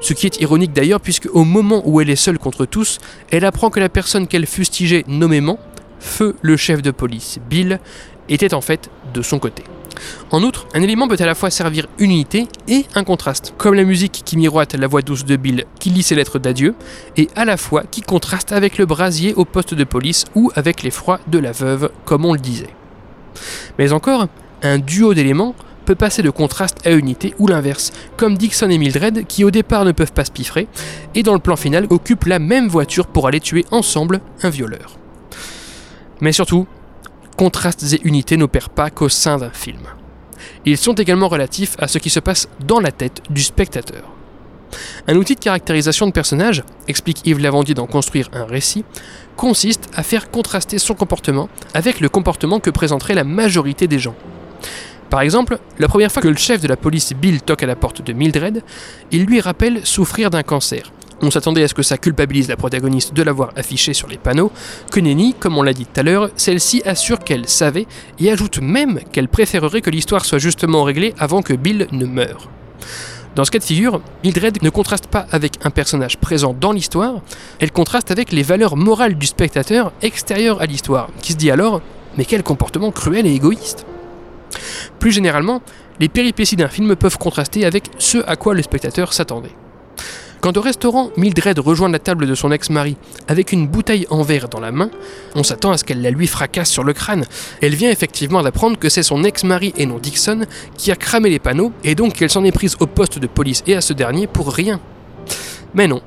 ce 0.00 0.12
qui 0.12 0.26
est 0.26 0.38
ironique 0.42 0.74
d'ailleurs 0.74 1.00
puisque 1.00 1.30
au 1.32 1.44
moment 1.44 1.82
où 1.86 2.02
elle 2.02 2.10
est 2.10 2.16
seule 2.16 2.38
contre 2.38 2.66
tous, 2.66 2.98
elle 3.30 3.46
apprend 3.46 3.70
que 3.70 3.80
la 3.80 3.88
personne 3.88 4.26
qu'elle 4.26 4.46
fustigeait 4.46 5.06
nommément, 5.08 5.58
Feu 6.00 6.36
le 6.42 6.56
chef 6.56 6.82
de 6.82 6.90
police, 6.90 7.38
Bill, 7.48 7.80
était 8.28 8.54
en 8.54 8.60
fait 8.60 8.90
de 9.14 9.22
son 9.22 9.38
côté. 9.38 9.64
En 10.30 10.42
outre, 10.42 10.66
un 10.74 10.82
élément 10.82 11.08
peut 11.08 11.16
à 11.18 11.26
la 11.26 11.34
fois 11.34 11.50
servir 11.50 11.86
une 11.98 12.10
unité 12.10 12.46
et 12.68 12.84
un 12.94 13.04
contraste, 13.04 13.54
comme 13.56 13.74
la 13.74 13.84
musique 13.84 14.22
qui 14.24 14.36
miroite 14.36 14.74
la 14.74 14.86
voix 14.86 15.02
douce 15.02 15.24
de 15.24 15.36
Bill 15.36 15.64
qui 15.80 15.90
lit 15.90 16.02
ses 16.02 16.14
lettres 16.14 16.38
d'adieu, 16.38 16.74
et 17.16 17.28
à 17.34 17.44
la 17.44 17.56
fois 17.56 17.84
qui 17.90 18.02
contraste 18.02 18.52
avec 18.52 18.78
le 18.78 18.86
brasier 18.86 19.34
au 19.34 19.44
poste 19.44 19.74
de 19.74 19.84
police 19.84 20.24
ou 20.34 20.50
avec 20.54 20.82
l'effroi 20.82 21.20
de 21.26 21.38
la 21.38 21.52
veuve, 21.52 21.90
comme 22.04 22.24
on 22.24 22.32
le 22.32 22.38
disait. 22.38 22.74
Mais 23.78 23.92
encore, 23.92 24.28
un 24.62 24.78
duo 24.78 25.14
d'éléments 25.14 25.54
peut 25.84 25.94
passer 25.94 26.22
de 26.22 26.30
contraste 26.30 26.86
à 26.86 26.92
unité 26.92 27.34
ou 27.38 27.46
l'inverse, 27.46 27.92
comme 28.16 28.36
Dixon 28.36 28.68
et 28.68 28.76
Mildred 28.76 29.26
qui 29.26 29.44
au 29.44 29.50
départ 29.50 29.86
ne 29.86 29.92
peuvent 29.92 30.12
pas 30.12 30.26
se 30.26 30.30
piffrer, 30.30 30.68
et 31.14 31.22
dans 31.22 31.32
le 31.32 31.38
plan 31.38 31.56
final 31.56 31.86
occupent 31.88 32.26
la 32.26 32.38
même 32.38 32.68
voiture 32.68 33.06
pour 33.06 33.26
aller 33.26 33.40
tuer 33.40 33.64
ensemble 33.70 34.20
un 34.42 34.50
violeur. 34.50 34.98
Mais 36.20 36.32
surtout, 36.32 36.66
contrastes 37.36 37.92
et 37.92 38.00
unités 38.04 38.36
n'opèrent 38.36 38.70
pas 38.70 38.90
qu'au 38.90 39.08
sein 39.08 39.38
d'un 39.38 39.50
film. 39.50 39.82
Ils 40.64 40.76
sont 40.76 40.94
également 40.94 41.28
relatifs 41.28 41.76
à 41.78 41.88
ce 41.88 41.98
qui 41.98 42.10
se 42.10 42.20
passe 42.20 42.48
dans 42.60 42.80
la 42.80 42.92
tête 42.92 43.22
du 43.30 43.42
spectateur. 43.42 44.02
Un 45.06 45.16
outil 45.16 45.34
de 45.34 45.40
caractérisation 45.40 46.06
de 46.06 46.12
personnage, 46.12 46.62
explique 46.88 47.26
Yves 47.26 47.38
Lavandier 47.38 47.74
dans 47.74 47.86
Construire 47.86 48.28
un 48.32 48.44
récit, 48.44 48.84
consiste 49.36 49.88
à 49.94 50.02
faire 50.02 50.30
contraster 50.30 50.78
son 50.78 50.94
comportement 50.94 51.48
avec 51.74 52.00
le 52.00 52.08
comportement 52.08 52.60
que 52.60 52.70
présenterait 52.70 53.14
la 53.14 53.24
majorité 53.24 53.86
des 53.86 53.98
gens. 53.98 54.14
Par 55.08 55.22
exemple, 55.22 55.58
la 55.78 55.88
première 55.88 56.12
fois 56.12 56.20
que 56.20 56.28
le 56.28 56.36
chef 56.36 56.60
de 56.60 56.68
la 56.68 56.76
police 56.76 57.14
Bill 57.14 57.40
toque 57.40 57.62
à 57.62 57.66
la 57.66 57.76
porte 57.76 58.02
de 58.02 58.12
Mildred, 58.12 58.62
il 59.10 59.24
lui 59.24 59.40
rappelle 59.40 59.86
souffrir 59.86 60.28
d'un 60.28 60.42
cancer, 60.42 60.92
on 61.22 61.30
s'attendait 61.30 61.62
à 61.62 61.68
ce 61.68 61.74
que 61.74 61.82
ça 61.82 61.98
culpabilise 61.98 62.48
la 62.48 62.56
protagoniste 62.56 63.14
de 63.14 63.22
l'avoir 63.22 63.50
affiché 63.56 63.94
sur 63.94 64.08
les 64.08 64.18
panneaux, 64.18 64.52
que 64.90 65.00
Nenny, 65.00 65.34
comme 65.34 65.58
on 65.58 65.62
l'a 65.62 65.72
dit 65.72 65.86
tout 65.86 66.00
à 66.00 66.02
l'heure, 66.02 66.30
celle-ci 66.36 66.82
assure 66.84 67.18
qu'elle 67.20 67.48
savait 67.48 67.86
et 68.20 68.30
ajoute 68.30 68.60
même 68.60 69.00
qu'elle 69.12 69.28
préférerait 69.28 69.80
que 69.80 69.90
l'histoire 69.90 70.24
soit 70.24 70.38
justement 70.38 70.84
réglée 70.84 71.14
avant 71.18 71.42
que 71.42 71.54
Bill 71.54 71.88
ne 71.92 72.06
meure. 72.06 72.48
Dans 73.34 73.44
ce 73.44 73.50
cas 73.50 73.58
de 73.58 73.64
figure, 73.64 74.00
Mildred 74.24 74.62
ne 74.62 74.70
contraste 74.70 75.06
pas 75.06 75.26
avec 75.30 75.58
un 75.62 75.70
personnage 75.70 76.16
présent 76.16 76.56
dans 76.58 76.72
l'histoire, 76.72 77.20
elle 77.60 77.70
contraste 77.70 78.10
avec 78.10 78.32
les 78.32 78.42
valeurs 78.42 78.76
morales 78.76 79.14
du 79.14 79.26
spectateur 79.26 79.92
extérieur 80.02 80.60
à 80.60 80.66
l'histoire, 80.66 81.08
qui 81.22 81.32
se 81.32 81.36
dit 81.36 81.50
alors 81.50 81.80
Mais 82.16 82.24
quel 82.24 82.42
comportement 82.42 82.90
cruel 82.90 83.26
et 83.26 83.34
égoïste 83.34 83.86
Plus 84.98 85.12
généralement, 85.12 85.62
les 86.00 86.08
péripéties 86.08 86.56
d'un 86.56 86.68
film 86.68 86.96
peuvent 86.96 87.18
contraster 87.18 87.64
avec 87.64 87.90
ce 87.98 88.18
à 88.26 88.36
quoi 88.36 88.54
le 88.54 88.62
spectateur 88.62 89.12
s'attendait. 89.12 89.54
Quand 90.40 90.56
au 90.56 90.60
restaurant, 90.60 91.10
Mildred 91.16 91.58
rejoint 91.58 91.88
la 91.88 91.98
table 91.98 92.26
de 92.26 92.34
son 92.34 92.52
ex-mari 92.52 92.96
avec 93.26 93.50
une 93.52 93.66
bouteille 93.66 94.06
en 94.08 94.22
verre 94.22 94.48
dans 94.48 94.60
la 94.60 94.70
main, 94.70 94.90
on 95.34 95.42
s'attend 95.42 95.72
à 95.72 95.78
ce 95.78 95.84
qu'elle 95.84 96.00
la 96.00 96.10
lui 96.10 96.28
fracasse 96.28 96.70
sur 96.70 96.84
le 96.84 96.92
crâne. 96.92 97.24
Elle 97.60 97.74
vient 97.74 97.90
effectivement 97.90 98.42
d'apprendre 98.42 98.78
que 98.78 98.88
c'est 98.88 99.02
son 99.02 99.24
ex-mari 99.24 99.74
et 99.76 99.86
non 99.86 99.98
Dixon 99.98 100.46
qui 100.76 100.92
a 100.92 100.96
cramé 100.96 101.28
les 101.30 101.40
panneaux 101.40 101.72
et 101.82 101.96
donc 101.96 102.14
qu'elle 102.14 102.30
s'en 102.30 102.44
est 102.44 102.52
prise 102.52 102.76
au 102.78 102.86
poste 102.86 103.18
de 103.18 103.26
police 103.26 103.64
et 103.66 103.74
à 103.74 103.80
ce 103.80 103.92
dernier 103.92 104.28
pour 104.28 104.52
rien. 104.52 104.80
Mais 105.74 105.88
non. 105.88 106.00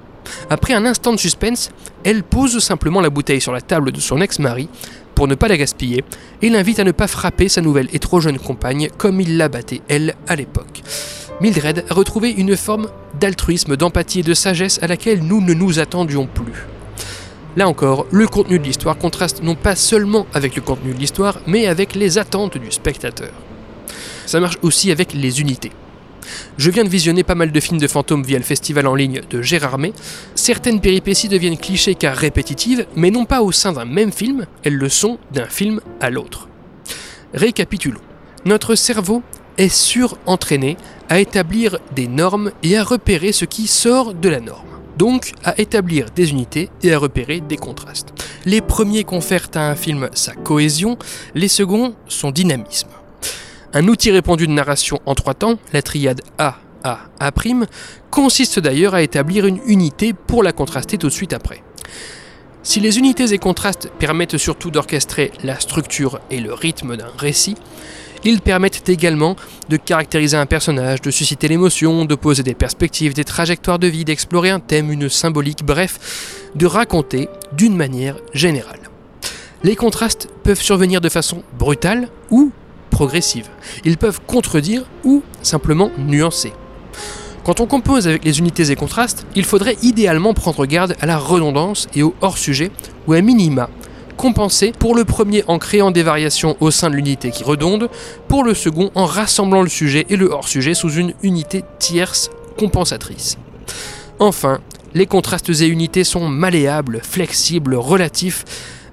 Après 0.50 0.74
un 0.74 0.86
instant 0.86 1.12
de 1.12 1.20
suspense, 1.20 1.70
elle 2.06 2.24
pose 2.24 2.60
simplement 2.60 3.02
la 3.02 3.10
bouteille 3.10 3.42
sur 3.42 3.52
la 3.52 3.62
table 3.62 3.92
de 3.92 4.00
son 4.00 4.22
ex-mari 4.22 4.70
pour 5.14 5.28
ne 5.28 5.36
pas 5.36 5.50
la 5.50 5.58
gaspiller 5.58 6.06
et 6.42 6.50
l'invite 6.50 6.80
à 6.80 6.84
ne 6.86 6.92
pas 6.92 7.08
frapper 7.08 7.50
sa 7.50 7.62
nouvelle 7.62 7.90
et 7.92 8.00
trop 8.00 8.22
jeune 8.22 8.40
compagne 8.40 8.90
comme 8.98 9.20
il 9.20 9.38
l'a 9.38 9.50
batté 9.50 9.82
elle 9.90 10.16
à 10.28 10.38
l'époque. 10.38 10.84
Mildred 11.42 11.86
a 11.90 11.94
retrouvé 11.96 12.30
une 12.30 12.56
forme 12.56 12.88
d'altruisme, 13.20 13.76
d'empathie 13.76 14.20
et 14.20 14.24
de 14.24 14.36
sagesse 14.36 14.78
à 14.84 14.88
laquelle 14.88 15.24
nous 15.24 15.42
ne 15.42 15.56
nous 15.56 15.80
attendions 15.80 16.28
plus. 16.28 16.68
Là 17.58 17.68
encore, 17.68 18.06
le 18.12 18.28
contenu 18.28 18.60
de 18.60 18.64
l'histoire 18.64 18.96
contraste 18.96 19.42
non 19.42 19.56
pas 19.56 19.76
seulement 19.76 20.28
avec 20.36 20.56
le 20.56 20.62
contenu 20.62 20.94
de 20.94 21.00
l'histoire, 21.00 21.42
mais 21.48 21.66
avec 21.66 21.96
les 21.96 22.20
attentes 22.20 22.60
du 22.60 22.72
spectateur. 22.72 23.32
Ça 24.28 24.40
marche 24.40 24.60
aussi 24.62 24.92
avec 24.92 25.14
les 25.14 25.42
unités. 25.42 25.72
Je 26.60 26.70
viens 26.70 26.84
de 26.84 26.90
visionner 26.90 27.24
pas 27.24 27.34
mal 27.34 27.52
de 27.52 27.60
films 27.60 27.80
de 27.80 27.88
fantômes 27.88 28.22
via 28.22 28.38
le 28.38 28.44
festival 28.44 28.86
en 28.86 28.94
ligne 28.94 29.22
de 29.28 29.42
Gérard 29.42 29.80
May. 29.80 29.94
Certaines 30.36 30.80
péripéties 30.80 31.28
deviennent 31.28 31.58
clichés 31.58 31.96
car 31.96 32.16
répétitives, 32.16 32.86
mais 32.96 33.10
non 33.10 33.26
pas 33.26 33.42
au 33.42 33.52
sein 33.52 33.74
d'un 33.74 33.86
même 33.86 34.12
film, 34.12 34.46
elles 34.64 34.78
le 34.78 34.90
sont 34.90 35.18
d'un 35.32 35.48
film 35.48 35.82
à 36.00 36.12
l'autre. 36.12 36.48
Récapitulons. 37.34 38.00
Notre 38.46 38.76
cerveau 38.76 39.24
est 39.58 39.70
surentraîné 39.70 40.78
à 41.12 41.20
établir 41.20 41.78
des 41.94 42.08
normes 42.08 42.54
et 42.64 42.78
à 42.78 42.86
repérer 42.86 43.34
ce 43.34 43.44
qui 43.44 43.68
sort 43.68 44.14
de 44.14 44.30
la 44.30 44.40
norme. 44.40 44.70
Donc 44.96 45.34
à 45.44 45.60
établir 45.60 46.06
des 46.16 46.32
unités 46.32 46.70
et 46.84 46.94
à 46.94 46.98
repérer 46.98 47.42
des 47.42 47.58
contrastes. 47.58 48.14
Les 48.46 48.62
premiers 48.62 49.04
confèrent 49.04 49.50
à 49.56 49.70
un 49.70 49.76
film 49.76 50.10
sa 50.14 50.32
cohésion, 50.32 50.98
les 51.36 51.50
seconds 51.50 51.96
son 52.08 52.32
dynamisme. 52.32 52.88
Un 53.74 53.90
outil 53.90 54.10
répandu 54.12 54.48
de 54.48 54.54
narration 54.54 55.02
en 55.06 55.14
trois 55.14 55.34
temps, 55.34 55.60
la 55.74 55.82
triade 55.82 56.22
A, 56.38 56.60
A, 56.86 57.00
A', 57.20 57.32
consiste 58.10 58.60
d'ailleurs 58.60 58.96
à 58.96 59.02
établir 59.02 59.46
une 59.46 59.60
unité 59.66 60.14
pour 60.14 60.44
la 60.44 60.54
contraster 60.54 60.98
tout 60.98 61.08
de 61.08 61.14
suite 61.14 61.34
après. 61.34 61.62
Si 62.64 62.80
les 62.80 63.00
unités 63.00 63.34
et 63.34 63.38
contrastes 63.38 63.92
permettent 64.00 64.38
surtout 64.38 64.72
d'orchestrer 64.72 65.34
la 65.44 65.60
structure 65.60 66.22
et 66.30 66.40
le 66.40 66.54
rythme 66.54 66.96
d'un 66.96 67.12
récit, 67.18 67.58
ils 68.24 68.42
permettent 68.42 68.88
également 68.90 69.36
de 69.70 69.78
caractériser 69.78 70.38
un 70.38 70.46
personnage, 70.46 71.02
de 71.02 71.12
susciter 71.12 71.48
l'émotion, 71.48 72.06
de 72.06 72.16
poser 72.16 72.44
des 72.44 72.54
perspectives, 72.54 73.14
des 73.14 73.24
trajectoires 73.24 73.80
de 73.80 73.88
vie, 73.88 74.06
d'explorer 74.06 74.50
un 74.50 74.60
thème, 74.60 74.92
une 74.92 75.10
symbolique, 75.10 75.64
bref, 75.64 76.52
de 76.56 76.66
raconter 76.66 77.30
d'une 77.54 77.76
manière 77.76 78.18
générale. 78.34 78.80
Les 79.64 79.76
contrastes 79.76 80.28
peuvent 80.44 80.62
survenir 80.62 81.02
de 81.02 81.10
façon 81.10 81.44
brutale 81.58 82.10
ou 82.30 82.52
progressive. 82.90 83.48
Ils 83.86 83.98
peuvent 83.98 84.20
contredire 84.26 84.84
ou 85.04 85.24
simplement 85.42 85.92
nuancer. 85.98 86.54
Quand 87.44 87.60
on 87.60 87.66
compose 87.66 88.08
avec 88.08 88.24
les 88.24 88.38
unités 88.38 88.70
et 88.70 88.76
contrastes, 88.76 89.26
il 89.36 89.46
faudrait 89.46 89.78
idéalement 89.82 90.36
prendre 90.36 90.66
garde 90.68 90.96
à 91.02 91.08
la 91.08 91.18
redondance 91.18 91.88
et 91.96 92.04
au 92.04 92.14
hors-sujet, 92.22 92.70
ou 93.08 93.14
à 93.14 93.22
minima, 93.22 93.70
compenser, 94.22 94.72
pour 94.78 94.94
le 94.94 95.04
premier 95.04 95.44
en 95.48 95.58
créant 95.58 95.90
des 95.90 96.04
variations 96.04 96.56
au 96.60 96.70
sein 96.70 96.92
de 96.92 96.96
l'unité 96.96 97.32
qui 97.32 97.44
redonde, 97.44 97.90
pour 98.28 98.44
le 98.44 98.54
second 98.54 98.92
en 98.94 99.06
rassemblant 99.06 99.64
le 99.64 99.68
sujet 99.68 100.06
et 100.10 100.16
le 100.16 100.30
hors-sujet 100.30 100.76
sous 100.76 100.92
une 100.92 101.16
unité 101.24 101.64
tierce 101.80 102.30
compensatrice. 102.56 103.40
Enfin, 104.20 104.60
les 104.94 105.08
contrastes 105.08 105.50
et 105.50 105.66
unités 105.66 106.04
sont 106.04 106.28
malléables, 106.28 107.02
flexibles, 107.04 107.74
relatifs. 107.74 108.46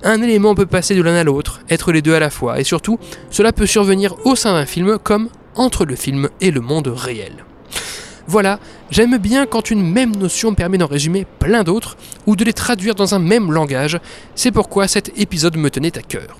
Un 0.02 0.22
élément 0.22 0.54
peut 0.54 0.64
passer 0.64 0.94
de 0.94 1.02
l'un 1.02 1.14
à 1.14 1.24
l'autre, 1.24 1.60
être 1.68 1.92
les 1.92 2.00
deux 2.00 2.14
à 2.14 2.20
la 2.20 2.30
fois, 2.30 2.58
et 2.58 2.64
surtout, 2.64 2.98
cela 3.30 3.52
peut 3.52 3.66
survenir 3.66 4.14
au 4.24 4.34
sein 4.34 4.54
d'un 4.54 4.64
film 4.64 4.96
comme 4.96 5.28
entre 5.56 5.84
le 5.84 5.94
film 5.94 6.30
et 6.40 6.50
le 6.50 6.62
monde 6.62 6.88
réel. 6.88 7.44
Voilà, 8.30 8.60
j'aime 8.90 9.16
bien 9.16 9.46
quand 9.46 9.70
une 9.70 9.90
même 9.90 10.14
notion 10.14 10.52
permet 10.54 10.76
d'en 10.76 10.86
résumer 10.86 11.26
plein 11.38 11.64
d'autres 11.64 11.96
ou 12.26 12.36
de 12.36 12.44
les 12.44 12.52
traduire 12.52 12.94
dans 12.94 13.14
un 13.14 13.18
même 13.18 13.50
langage. 13.50 13.98
C'est 14.34 14.52
pourquoi 14.52 14.86
cet 14.86 15.18
épisode 15.18 15.56
me 15.56 15.70
tenait 15.70 15.96
à 15.96 16.02
cœur. 16.02 16.36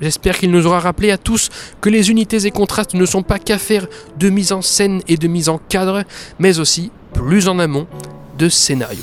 J'espère 0.00 0.36
qu'il 0.36 0.50
nous 0.50 0.66
aura 0.66 0.80
rappelé 0.80 1.12
à 1.12 1.18
tous 1.18 1.50
que 1.80 1.88
les 1.88 2.10
unités 2.10 2.46
et 2.46 2.50
contrastes 2.50 2.94
ne 2.94 3.06
sont 3.06 3.22
pas 3.22 3.38
qu'affaires 3.38 3.86
de 4.18 4.28
mise 4.28 4.50
en 4.50 4.60
scène 4.60 5.02
et 5.06 5.16
de 5.16 5.28
mise 5.28 5.48
en 5.48 5.58
cadre, 5.68 6.02
mais 6.40 6.58
aussi, 6.58 6.90
plus 7.12 7.46
en 7.46 7.60
amont, 7.60 7.86
de 8.36 8.48
scénario. 8.48 8.98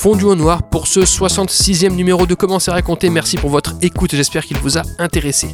Fondu 0.00 0.24
au 0.24 0.34
noir 0.34 0.62
pour 0.62 0.86
ce 0.86 1.00
66e 1.00 1.90
numéro 1.90 2.24
de 2.24 2.32
Comment 2.32 2.58
c'est 2.58 2.70
raconté. 2.70 3.10
Merci 3.10 3.36
pour 3.36 3.50
votre 3.50 3.74
écoute, 3.82 4.14
j'espère 4.14 4.46
qu'il 4.46 4.56
vous 4.56 4.78
a 4.78 4.82
intéressé. 4.98 5.48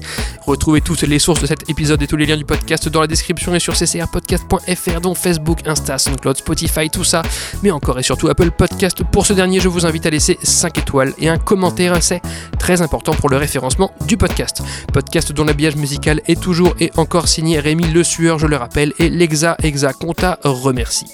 Retrouvez 0.46 0.80
toutes 0.80 1.02
les 1.02 1.18
sources 1.18 1.40
de 1.40 1.48
cet 1.48 1.68
épisode 1.68 2.00
et 2.00 2.06
tous 2.06 2.16
les 2.16 2.26
liens 2.26 2.36
du 2.36 2.44
podcast 2.44 2.88
dans 2.88 3.00
la 3.00 3.08
description 3.08 3.56
et 3.56 3.58
sur 3.58 3.74
ccrpodcast.fr 3.74 5.00
dont 5.00 5.16
Facebook, 5.16 5.66
Insta, 5.66 5.98
SoundCloud, 5.98 6.36
Spotify, 6.36 6.88
tout 6.88 7.02
ça, 7.02 7.22
mais 7.64 7.72
encore 7.72 7.98
et 7.98 8.04
surtout 8.04 8.28
Apple 8.28 8.52
Podcast. 8.52 9.02
Pour 9.02 9.26
ce 9.26 9.32
dernier, 9.32 9.58
je 9.58 9.66
vous 9.66 9.84
invite 9.84 10.06
à 10.06 10.10
laisser 10.10 10.38
5 10.40 10.78
étoiles 10.78 11.12
et 11.18 11.28
un 11.28 11.38
commentaire, 11.38 12.00
c'est 12.00 12.22
très 12.56 12.82
important 12.82 13.14
pour 13.14 13.28
le 13.28 13.38
référencement 13.38 13.90
du 14.06 14.16
podcast. 14.16 14.62
Podcast 14.92 15.32
dont 15.32 15.44
l'habillage 15.44 15.74
musical 15.74 16.20
est 16.28 16.40
toujours 16.40 16.76
et 16.78 16.92
encore 16.96 17.26
signé 17.26 17.58
Rémi 17.58 17.88
Le 17.88 18.04
Sueur, 18.04 18.38
je 18.38 18.46
le 18.46 18.54
rappelle, 18.54 18.92
et 19.00 19.08
l'Exa 19.08 19.56
Exa 19.64 19.92
Compta 19.92 20.38
remercie. 20.44 21.06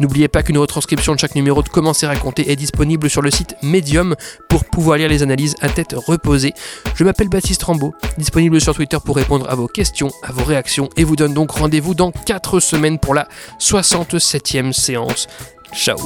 N'oubliez 0.00 0.28
pas 0.28 0.42
qu'une 0.42 0.58
retranscription 0.58 1.14
de 1.14 1.20
chaque 1.20 1.34
numéro 1.34 1.62
de 1.62 1.68
Comment 1.68 1.92
c'est 1.92 2.06
raconté 2.06 2.50
est 2.50 2.56
disponible 2.56 3.08
sur 3.08 3.22
le 3.22 3.30
site 3.30 3.54
Medium 3.62 4.16
pour 4.48 4.64
pouvoir 4.64 4.98
lire 4.98 5.08
les 5.08 5.22
analyses 5.22 5.54
à 5.60 5.68
tête 5.68 5.94
reposée. 5.94 6.54
Je 6.94 7.04
m'appelle 7.04 7.28
Baptiste 7.28 7.62
Rambaud, 7.62 7.94
disponible 8.18 8.60
sur 8.60 8.74
Twitter 8.74 8.98
pour 9.04 9.16
répondre 9.16 9.48
à 9.48 9.54
vos 9.54 9.68
questions, 9.68 10.10
à 10.22 10.32
vos 10.32 10.44
réactions 10.44 10.88
et 10.96 11.04
vous 11.04 11.16
donne 11.16 11.34
donc 11.34 11.50
rendez-vous 11.50 11.94
dans 11.94 12.12
4 12.12 12.60
semaines 12.60 12.98
pour 12.98 13.14
la 13.14 13.28
67e 13.60 14.72
séance. 14.72 15.28
Ciao 15.72 15.98